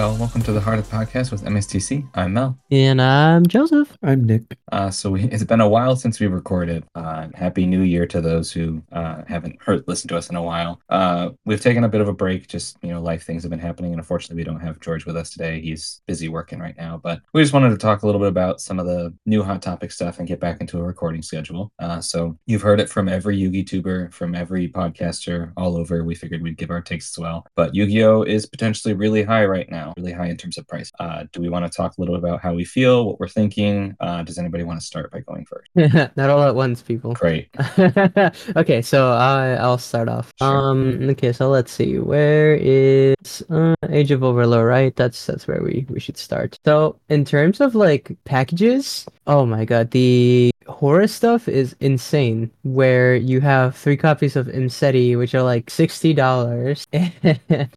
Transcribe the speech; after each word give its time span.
Hey 0.00 0.06
y'all, 0.06 0.16
welcome 0.16 0.40
to 0.44 0.52
the 0.52 0.62
Heart 0.62 0.78
of 0.78 0.88
the 0.88 0.96
Podcast 0.96 1.30
with 1.30 1.44
MSTC. 1.44 2.08
I'm 2.14 2.32
Mel. 2.32 2.58
And 2.70 3.02
I'm 3.02 3.44
Joseph. 3.44 3.98
I'm 4.02 4.24
Nick. 4.24 4.56
Uh, 4.72 4.90
so 4.90 5.10
we, 5.10 5.24
it's 5.24 5.44
been 5.44 5.60
a 5.60 5.68
while 5.68 5.96
since 5.96 6.20
we 6.20 6.26
recorded. 6.26 6.84
Uh, 6.94 7.28
happy 7.34 7.66
New 7.66 7.82
Year 7.82 8.06
to 8.06 8.20
those 8.20 8.52
who 8.52 8.82
uh, 8.92 9.22
haven't 9.26 9.60
heard 9.62 9.84
listened 9.86 10.10
to 10.10 10.16
us 10.16 10.30
in 10.30 10.36
a 10.36 10.42
while. 10.42 10.80
Uh, 10.88 11.30
we've 11.44 11.60
taken 11.60 11.84
a 11.84 11.88
bit 11.88 12.00
of 12.00 12.08
a 12.08 12.12
break, 12.12 12.48
just 12.48 12.76
you 12.82 12.90
know, 12.90 13.00
life 13.00 13.24
things 13.24 13.42
have 13.42 13.50
been 13.50 13.58
happening, 13.58 13.92
and 13.92 14.00
unfortunately, 14.00 14.36
we 14.36 14.44
don't 14.44 14.60
have 14.60 14.80
George 14.80 15.06
with 15.06 15.16
us 15.16 15.30
today. 15.30 15.60
He's 15.60 16.02
busy 16.06 16.28
working 16.28 16.58
right 16.58 16.76
now, 16.76 17.00
but 17.02 17.20
we 17.32 17.42
just 17.42 17.52
wanted 17.52 17.70
to 17.70 17.76
talk 17.76 18.02
a 18.02 18.06
little 18.06 18.20
bit 18.20 18.28
about 18.28 18.60
some 18.60 18.78
of 18.78 18.86
the 18.86 19.12
new 19.26 19.42
hot 19.42 19.62
topic 19.62 19.92
stuff 19.92 20.18
and 20.18 20.28
get 20.28 20.40
back 20.40 20.60
into 20.60 20.78
a 20.78 20.82
recording 20.82 21.22
schedule. 21.22 21.72
Uh, 21.78 22.00
so 22.00 22.38
you've 22.46 22.62
heard 22.62 22.80
it 22.80 22.88
from 22.88 23.08
every 23.08 23.36
Yugi 23.38 23.66
tuber, 23.66 24.10
from 24.10 24.34
every 24.34 24.68
podcaster 24.68 25.52
all 25.56 25.76
over. 25.76 26.04
We 26.04 26.14
figured 26.14 26.42
we'd 26.42 26.56
give 26.56 26.70
our 26.70 26.80
takes 26.80 27.12
as 27.12 27.18
well. 27.18 27.46
But 27.56 27.74
Yu-Gi-Oh 27.74 28.22
is 28.22 28.46
potentially 28.46 28.94
really 28.94 29.22
high 29.22 29.44
right 29.44 29.70
now, 29.70 29.94
really 29.96 30.12
high 30.12 30.28
in 30.28 30.36
terms 30.36 30.58
of 30.58 30.66
price. 30.68 30.90
Uh, 30.98 31.24
do 31.32 31.40
we 31.40 31.48
want 31.48 31.70
to 31.70 31.76
talk 31.76 31.96
a 31.96 32.00
little 32.00 32.14
bit 32.14 32.24
about 32.24 32.40
how 32.40 32.54
we 32.54 32.64
feel, 32.64 33.06
what 33.06 33.20
we're 33.20 33.28
thinking? 33.28 33.96
Does 34.00 34.38
anybody 34.38 34.59
want 34.62 34.80
to 34.80 34.86
start 34.86 35.10
by 35.10 35.20
going 35.20 35.46
first? 35.46 35.68
Not 36.16 36.30
all 36.30 36.42
at 36.42 36.54
once, 36.54 36.82
people. 36.82 37.14
Great. 37.14 37.48
okay, 38.56 38.82
so 38.82 39.12
I 39.12 39.56
I'll 39.60 39.78
start 39.78 40.08
off. 40.08 40.32
Sure. 40.38 40.48
Um. 40.48 41.08
Okay, 41.10 41.32
so 41.32 41.48
let's 41.50 41.72
see. 41.72 41.98
Where 41.98 42.54
is 42.54 43.42
uh, 43.50 43.74
Age 43.88 44.10
of 44.10 44.22
Overlord? 44.22 44.66
Right. 44.66 44.94
That's 44.94 45.26
that's 45.26 45.46
where 45.46 45.62
we 45.62 45.86
we 45.88 46.00
should 46.00 46.16
start. 46.16 46.58
So 46.64 46.98
in 47.08 47.24
terms 47.24 47.60
of 47.60 47.74
like 47.74 48.12
packages, 48.24 49.06
oh 49.26 49.46
my 49.46 49.64
god, 49.64 49.90
the 49.90 50.50
Horus 50.70 51.12
stuff 51.14 51.48
is 51.48 51.74
insane. 51.80 52.50
Where 52.62 53.14
you 53.16 53.40
have 53.40 53.76
three 53.76 53.96
copies 53.96 54.36
of 54.36 54.46
Imsety, 54.46 55.18
which 55.18 55.34
are 55.34 55.42
like 55.42 55.68
sixty 55.70 56.14
dollars. 56.14 56.86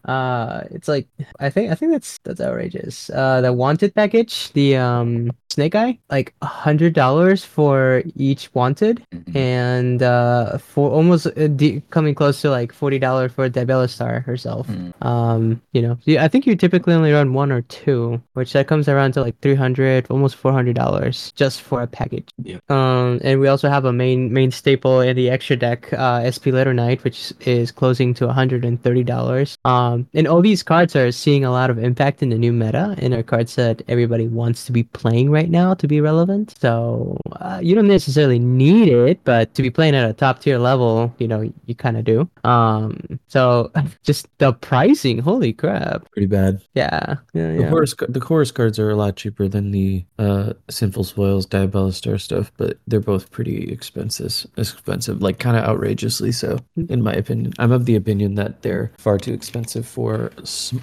uh, 0.05 0.61
it's 0.71 0.87
like 0.87 1.07
I 1.39 1.49
think 1.49 1.71
I 1.71 1.75
think 1.75 1.91
that's 1.91 2.17
that's 2.23 2.41
outrageous. 2.41 3.09
Uh, 3.09 3.41
the 3.41 3.53
wanted 3.53 3.93
package, 3.95 4.51
the 4.53 4.77
um 4.77 5.31
Snake 5.49 5.75
Eye, 5.75 5.99
like 6.09 6.33
a 6.41 6.47
hundred 6.47 6.93
dollars 6.93 7.45
for 7.45 8.01
each 8.15 8.49
wanted, 8.55 9.05
Mhm. 9.13 9.35
and 9.35 10.01
uh, 10.01 10.57
for 10.57 10.89
almost 10.89 11.27
uh, 11.27 11.47
de- 11.47 11.81
coming 11.91 12.15
close 12.15 12.41
to 12.41 12.49
like 12.49 12.73
forty 12.73 12.97
dollars 12.97 13.31
for 13.33 13.49
Diabellstar 13.49 14.23
herself. 14.25 14.67
Mm. 14.67 14.93
Um, 15.05 15.61
you 15.73 15.81
know, 15.83 15.97
I 16.19 16.27
think 16.27 16.47
you 16.47 16.55
typically 16.55 16.93
only 16.95 17.11
run 17.11 17.33
one 17.33 17.51
or 17.51 17.61
two, 17.63 18.21
which 18.33 18.53
that 18.53 18.67
comes 18.67 18.89
around 18.89 19.13
to 19.13 19.21
like 19.21 19.39
three 19.41 19.55
hundred, 19.55 20.07
almost 20.09 20.35
four 20.37 20.51
hundred 20.51 20.75
dollars 20.75 21.31
just 21.35 21.61
for 21.61 21.83
a 21.83 21.87
package. 21.87 22.29
Yeah. 22.41 22.57
Um, 22.69 22.82
and 23.23 23.39
we 23.39 23.47
also 23.47 23.69
have 23.69 23.85
a 23.85 23.93
main 23.93 24.31
main 24.33 24.51
staple 24.51 25.01
in 25.01 25.15
the 25.15 25.29
extra 25.29 25.55
deck, 25.55 25.91
uh, 25.93 26.29
SP 26.29 26.47
Little 26.47 26.73
Knight, 26.73 27.03
which 27.03 27.33
is 27.41 27.71
closing 27.71 28.13
to 28.15 28.31
hundred 28.31 28.65
and 28.65 28.81
thirty 28.81 29.03
dollars. 29.03 29.57
Um, 29.65 30.07
and 30.13 30.27
all 30.27 30.41
these 30.41 30.63
cards 30.63 30.95
are 30.95 31.11
seeing 31.11 31.43
a 31.45 31.51
lot 31.51 31.69
of 31.69 31.77
impact 31.77 32.21
in 32.23 32.29
the 32.29 32.37
new 32.37 32.53
meta, 32.53 32.95
and 32.99 33.13
are 33.13 33.23
cards 33.23 33.55
that 33.55 33.81
everybody 33.87 34.27
wants 34.27 34.65
to 34.65 34.71
be 34.71 34.83
playing 34.83 35.29
right 35.29 35.49
now 35.49 35.73
to 35.75 35.87
be 35.87 36.01
relevant. 36.01 36.55
So 36.59 37.17
uh, 37.33 37.59
you 37.61 37.75
don't 37.75 37.87
necessarily 37.87 38.39
need 38.39 38.87
it, 38.87 39.19
but 39.23 39.53
to 39.55 39.61
be 39.61 39.69
playing 39.69 39.95
at 39.95 40.09
a 40.09 40.13
top 40.13 40.39
tier 40.39 40.57
level, 40.57 41.13
you 41.19 41.27
know, 41.27 41.41
you 41.65 41.75
kind 41.75 41.97
of 41.97 42.03
do. 42.03 42.29
Um, 42.43 43.19
so 43.27 43.71
just 44.03 44.27
the 44.39 44.53
pricing, 44.53 45.19
holy 45.19 45.53
crap! 45.53 46.09
Pretty 46.11 46.27
bad. 46.27 46.61
Yeah, 46.73 47.17
yeah, 47.33 47.53
The 47.53 47.61
yeah. 47.61 47.69
Horus 47.69 47.95
the 48.07 48.19
Horus 48.19 48.51
cards 48.51 48.79
are 48.79 48.89
a 48.89 48.95
lot 48.95 49.15
cheaper 49.15 49.47
than 49.47 49.71
the 49.71 50.05
uh 50.19 50.53
Sinful 50.69 51.03
Spoils 51.03 51.45
Diabellstar 51.47 52.19
stuff, 52.19 52.51
but 52.57 52.62
they're 52.87 52.99
both 52.99 53.31
pretty 53.31 53.71
expensive. 53.71 54.45
Expensive, 54.57 55.21
like 55.21 55.39
kind 55.39 55.57
of 55.57 55.63
outrageously 55.63 56.31
so, 56.31 56.59
in 56.89 57.01
my 57.01 57.13
opinion. 57.13 57.53
I'm 57.59 57.71
of 57.71 57.85
the 57.85 57.95
opinion 57.95 58.35
that 58.35 58.61
they're 58.61 58.91
far 58.97 59.17
too 59.17 59.33
expensive 59.33 59.87
for 59.87 60.31